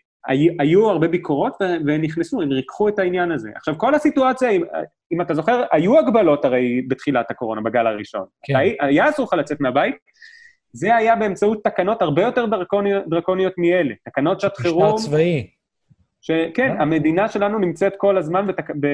היו 0.59 0.89
הרבה 0.89 1.07
ביקורות 1.07 1.53
ונכנסו, 1.85 2.41
הם 2.41 2.51
ריככו 2.51 2.89
את 2.89 2.99
העניין 2.99 3.31
הזה. 3.31 3.49
עכשיו, 3.55 3.77
כל 3.77 3.95
הסיטואציה, 3.95 4.49
אם, 4.49 4.63
אם 5.11 5.21
אתה 5.21 5.33
זוכר, 5.33 5.63
היו 5.71 5.99
הגבלות 5.99 6.45
הרי 6.45 6.81
בתחילת 6.87 7.31
הקורונה, 7.31 7.61
בגל 7.61 7.87
הראשון. 7.87 8.25
כן. 8.43 8.53
היה 8.79 9.09
אסור 9.09 9.25
לך 9.25 9.33
לצאת 9.33 9.61
מהבית, 9.61 9.95
זה 10.73 10.95
היה 10.95 11.15
באמצעות 11.15 11.63
תקנות 11.63 12.01
הרבה 12.01 12.21
יותר 12.21 12.45
דרקוניות, 12.45 13.03
דרקוניות 13.09 13.53
מאלה. 13.57 13.93
תקנות 14.05 14.41
שעת 14.41 14.57
חירום... 14.57 14.95
משטר 14.95 15.07
צבאי. 15.07 15.47
שכן, 16.27 16.71
אה? 16.71 16.81
המדינה 16.81 17.27
שלנו 17.27 17.59
נמצאת 17.59 17.93
כל 17.97 18.17
הזמן 18.17 18.47
בתק... 18.47 18.69
ב... 18.79 18.87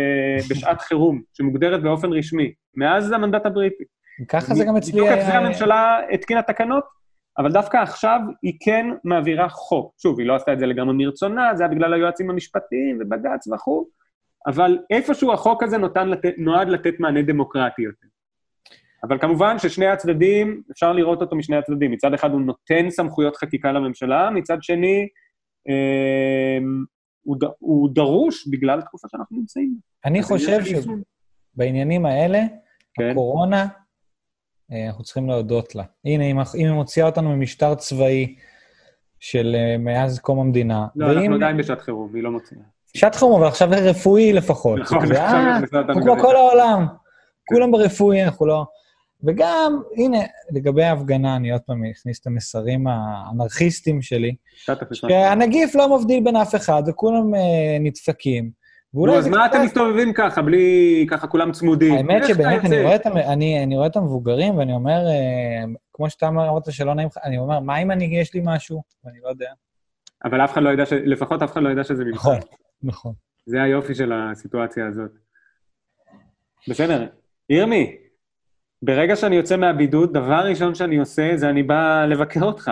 בשעת 0.50 0.82
חירום, 0.82 1.22
שמוגדרת 1.34 1.84
באופן 1.84 2.14
רשמי, 2.14 2.54
מאז 2.76 3.12
המנדט 3.12 3.46
הבריטי. 3.46 3.84
ככה 4.30 4.54
זה 4.54 4.66
גם 4.66 4.78
אצלי... 4.78 5.02
מתוקף 5.02 5.26
זה 5.26 5.38
הממשלה 5.38 6.00
התקינה 6.12 6.42
תקנות, 6.42 6.84
אבל 7.38 7.52
דווקא 7.52 7.78
עכשיו 7.78 8.20
היא 8.44 8.54
כן 8.60 8.86
מעבירה 9.04 9.50
חוק. 9.50 9.94
שוב, 10.02 10.20
היא 10.20 10.28
לא 10.28 10.36
עשתה 10.36 10.54
את 10.54 10.60
זה 10.60 10.66
לגמרי 10.66 11.06
מרצונה, 11.06 11.56
זה 11.56 11.64
היה 11.64 11.72
בגלל 11.72 11.94
היועצים 11.94 12.30
המשפטיים 12.30 12.98
ובג"ץ 13.02 13.48
וכו', 13.48 13.86
אבל 14.48 14.78
איפשהו 14.90 15.34
החוק 15.34 15.64
הזה 15.64 15.78
נותן 15.78 16.10
לתת, 16.10 16.34
נועד 16.38 16.70
לתת 16.70 17.00
מענה 17.00 17.22
דמוקרטי 17.22 17.82
יותר. 17.82 18.08
אבל 19.04 19.18
כמובן 19.20 19.60
ששני 19.60 19.88
הצדדים, 19.88 20.62
אפשר 20.72 20.94
לראות 20.94 21.22
אותו 21.22 21.36
משני 21.36 21.56
הצדדים. 21.56 21.92
מצד 21.92 22.14
אחד 22.14 22.32
הוא 22.32 22.42
נותן 22.42 22.90
סמכויות 22.90 23.36
חקיקה 23.36 23.72
לממשלה, 23.72 24.30
מצד 24.30 24.58
שני, 24.64 25.08
אה, 25.70 26.60
הוא, 27.24 27.38
ד, 27.40 27.44
הוא 27.60 27.90
דרוש 27.94 28.48
בגלל 28.48 28.80
התקופה 28.80 29.08
שאנחנו 29.12 29.38
נמצאים. 29.38 29.76
אני 30.06 30.24
חושב 30.24 30.60
שבעניינים 30.66 32.06
האלה, 32.06 32.40
כן. 32.94 33.10
הקורונה, 33.12 33.68
אה, 34.72 34.88
אנחנו 34.88 35.04
צריכים 35.04 35.28
להודות 35.28 35.76
לה. 35.76 35.84
הנה, 36.06 36.24
אם 36.24 36.40
היא 36.54 36.72
מוציאה 36.72 37.06
אותנו 37.06 37.36
ממשטר 37.36 37.76
צבאי 37.76 38.36
של 39.20 39.56
אה, 39.56 39.78
מאז 39.78 40.20
קום 40.20 40.40
המדינה. 40.40 40.88
לא, 40.96 41.06
ואם... 41.06 41.18
אנחנו 41.18 41.36
עדיין 41.36 41.58
בשעת 41.58 41.82
חירום, 41.82 42.16
היא 42.16 42.24
לא 42.24 42.32
מוציאה. 42.32 42.62
שעת 42.98 43.16
חירום, 43.16 43.42
אבל 43.42 43.48
עכשיו 43.48 43.70
רפואי 43.72 44.34
לפחות. 44.34 44.80
נכון, 44.80 44.98
עכשיו 44.98 45.62
כמו 46.04 46.16
כל 46.22 46.36
העולם. 46.36 46.86
כולם 47.48 47.72
ברפואי, 47.72 48.24
אנחנו 48.24 48.46
לא... 48.46 48.66
וגם, 49.24 49.82
הנה, 49.98 50.18
לגבי 50.52 50.84
ההפגנה, 50.84 51.36
אני 51.36 51.52
עוד 51.52 51.62
פעם 51.62 51.86
אכניס 51.86 52.20
את 52.20 52.28
המסרים 52.28 52.88
האנרכיסטיים 52.88 54.02
שלי, 54.02 54.36
שהנגיף 54.94 55.76
לא 55.76 55.98
מבדיל 55.98 56.24
בין 56.24 56.36
אף 56.36 56.56
אחד, 56.56 56.84
וכולם 56.88 57.34
uh, 57.34 57.38
נדפקים. 57.80 58.52
נו, 58.94 59.18
אז 59.18 59.28
מה 59.28 59.46
אתם 59.46 59.62
מסתובבים 59.62 60.14
ככה, 60.14 60.42
בלי 60.42 61.06
ככה 61.10 61.28
כולם 61.28 61.52
צמודים? 61.52 61.94
האמת 61.94 62.28
שבאמת, 62.28 62.66
אני 62.66 62.82
רואה, 62.82 62.96
את, 62.96 63.08
אני, 63.08 63.64
אני 63.64 63.76
רואה 63.76 63.88
את 63.88 63.96
המבוגרים, 63.96 64.58
ואני 64.58 64.74
אומר, 64.74 65.00
uh, 65.08 65.70
כמו 65.94 66.10
שאתה 66.10 66.28
אמרת 66.28 66.72
שלא 66.72 66.96
נעים 66.96 67.08
לך, 67.08 67.18
אני 67.24 67.38
אומר, 67.38 67.60
מה 67.60 67.78
אם 67.78 67.92
אני, 67.92 68.06
יש 68.20 68.34
לי 68.34 68.42
משהו? 68.44 68.82
ואני 69.06 69.18
לא 69.24 69.30
יודע. 69.30 69.50
אבל 70.26 70.44
אף 70.44 70.54
אחד 70.54 70.62
לא 70.64 70.70
ידע, 70.70 70.86
ש... 70.86 70.94
לפחות 70.94 71.42
אף 71.42 71.52
אחד 71.52 71.62
לא 71.64 71.70
ידע 71.70 71.84
שזה 71.84 72.06
ממך. 72.06 72.16
נכון, 72.16 72.38
נכון. 72.84 73.14
זה 73.46 73.62
היופי 73.62 73.96
של 73.96 74.12
הסיטואציה 74.14 74.88
הזאת. 74.88 75.12
בסדר. 76.70 77.08
ירמי, 77.50 77.96
ברגע 78.84 79.16
שאני 79.16 79.36
יוצא 79.36 79.58
מהבידוד, 79.58 80.14
דבר 80.14 80.46
ראשון 80.50 80.76
שאני 80.76 80.98
עושה 80.98 81.32
זה 81.36 81.50
אני 81.50 81.64
בא 81.64 82.06
לבקר 82.06 82.44
אותך. 82.44 82.72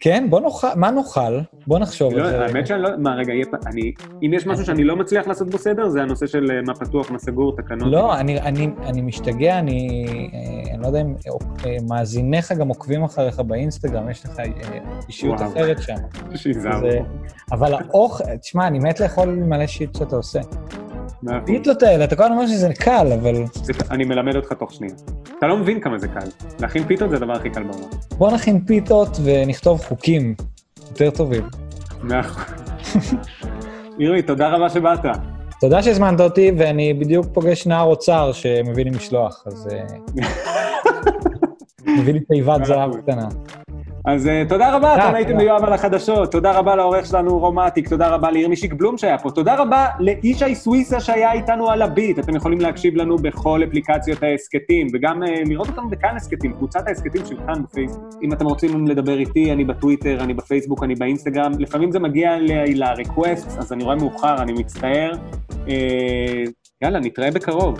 כן? 0.00 0.26
בוא 0.30 0.40
נאכל, 0.40 0.66
מה 0.76 0.90
נאכל? 0.90 1.38
בוא 1.66 1.78
נחשוב 1.78 2.12
לא, 2.14 2.24
על 2.24 2.30
זה. 2.30 2.44
האמת 2.44 2.66
שאני 2.66 2.82
לא, 2.82 2.88
מה, 2.98 3.14
רגע, 3.14 3.32
יהיה, 3.32 3.44
אני, 3.66 3.92
אם 4.22 4.32
יש 4.34 4.46
משהו 4.46 4.64
שאני 4.64 4.84
לא 4.84 4.96
מצליח 4.96 5.26
לעשות 5.26 5.50
בו 5.50 5.58
סדר, 5.58 5.88
זה 5.88 6.02
הנושא 6.02 6.26
של 6.26 6.50
אה, 6.50 6.62
מה 6.66 6.74
פתוח, 6.74 7.10
מה 7.10 7.18
סגור, 7.18 7.56
תקנות. 7.56 7.92
לא, 7.92 8.14
אני, 8.20 8.40
אני, 8.40 8.68
אני 8.86 9.00
משתגע, 9.02 9.58
אני, 9.58 9.88
אה, 10.34 10.74
אני 10.74 10.82
לא 10.82 10.86
יודע 10.86 11.00
אם 11.00 11.14
אה, 11.66 11.76
מאזיניך 11.90 12.52
גם 12.52 12.68
עוקבים 12.68 13.04
אחריך 13.04 13.40
באינסטגרם, 13.40 14.10
יש 14.10 14.24
לך 14.24 14.32
אישיות 15.08 15.40
וואו. 15.40 15.52
אחרת 15.52 15.82
שם. 15.82 15.94
שיזהרו. 16.36 16.80
זה- 16.90 16.98
אבל 17.52 17.74
האוכל, 17.74 18.36
תשמע, 18.36 18.66
אני 18.66 18.78
מת 18.78 19.00
לאכול 19.00 19.28
מלא 19.28 19.66
שיט 19.66 19.94
שאתה 19.96 20.16
עושה. 20.16 20.40
פיתות 21.46 21.82
האלה, 21.82 22.04
אתה 22.04 22.16
כל 22.16 22.22
הזמן 22.22 22.36
אומר 22.36 22.46
שזה 22.46 22.74
קל, 22.74 23.12
אבל 23.20 23.34
אני 23.90 24.04
מלמד 24.04 24.36
אותך 24.36 24.52
תוך 24.52 24.72
שנייה. 24.72 24.94
אתה 25.38 25.46
לא 25.46 25.56
מבין 25.56 25.80
כמה 25.80 25.98
זה 25.98 26.08
קל. 26.08 26.28
להכין 26.60 26.84
פיתות 26.84 27.10
זה 27.10 27.16
הדבר 27.16 27.32
הכי 27.32 27.50
קל 27.50 27.62
בעולם. 27.62 27.88
בוא 28.18 28.32
נכין 28.32 28.60
פיתות 28.60 29.08
ונכתוב 29.24 29.84
חוקים 29.84 30.34
יותר 30.90 31.10
טובים. 31.10 31.42
מאה 32.02 32.20
אחוז. 32.20 32.44
ירמי, 33.98 34.22
תודה 34.22 34.48
רבה 34.48 34.70
שבאת. 34.70 35.00
תודה 35.60 35.82
שהזמנת 35.82 36.20
אותי, 36.20 36.52
ואני 36.58 36.94
בדיוק 36.94 37.26
פוגש 37.32 37.66
נער 37.66 37.84
אוצר 37.84 38.32
שמביא 38.32 38.84
לי 38.84 38.90
משלוח, 38.90 39.44
אז... 39.46 39.68
אה, 39.72 39.84
מביא 41.98 42.12
לי 42.12 42.20
תיבת 42.20 42.64
זהב 42.64 42.96
קטנה. 42.96 43.28
אז 44.08 44.26
uh, 44.26 44.48
תודה 44.48 44.76
רבה, 44.76 44.90
תודה, 44.90 45.08
אתם 45.08 45.14
הייתם. 45.14 45.36
ביואב 45.36 45.64
על 45.64 45.72
החדשות, 45.72 46.32
תודה 46.32 46.52
רבה 46.52 46.76
לעורך 46.76 47.06
שלנו 47.06 47.38
רומטיק, 47.38 47.88
תודה 47.88 48.08
רבה 48.08 48.30
לירמישיק 48.30 48.72
בלום 48.72 48.98
שהיה 48.98 49.18
פה, 49.18 49.30
תודה 49.30 49.54
רבה 49.54 49.86
לישי 49.98 50.54
סוויסה 50.54 51.00
שהיה 51.00 51.32
איתנו 51.32 51.70
על 51.70 51.82
הביט, 51.82 52.18
אתם 52.18 52.36
יכולים 52.36 52.60
להקשיב 52.60 52.96
לנו 52.96 53.16
בכל 53.16 53.60
אפליקציות 53.68 54.22
ההסכתים, 54.22 54.86
וגם 54.92 55.22
uh, 55.22 55.26
לראות 55.48 55.68
אותנו 55.68 55.90
בכאן 55.90 56.16
הסכתים, 56.16 56.52
קבוצת 56.52 56.88
ההסכתים 56.88 57.26
של 57.26 57.36
כאן 57.46 57.62
בפייסבוק. 57.62 58.14
אם 58.22 58.32
אתם 58.32 58.46
רוצים 58.46 58.86
לדבר 58.86 59.18
איתי, 59.18 59.52
אני 59.52 59.64
בטוויטר, 59.64 60.18
אני 60.20 60.34
בפייסבוק, 60.34 60.82
אני 60.82 60.94
באינסטגרם, 60.94 61.52
לפעמים 61.58 61.92
זה 61.92 61.98
מגיע 61.98 62.36
ל-requests, 62.40 63.58
אז 63.58 63.72
אני 63.72 63.84
רואה 63.84 63.96
מאוחר, 63.96 64.42
אני 64.42 64.52
מצטער. 64.52 65.12
Uh, 65.50 65.70
יאללה, 66.82 67.00
נתראה 67.00 67.30
בקרוב. 67.30 67.76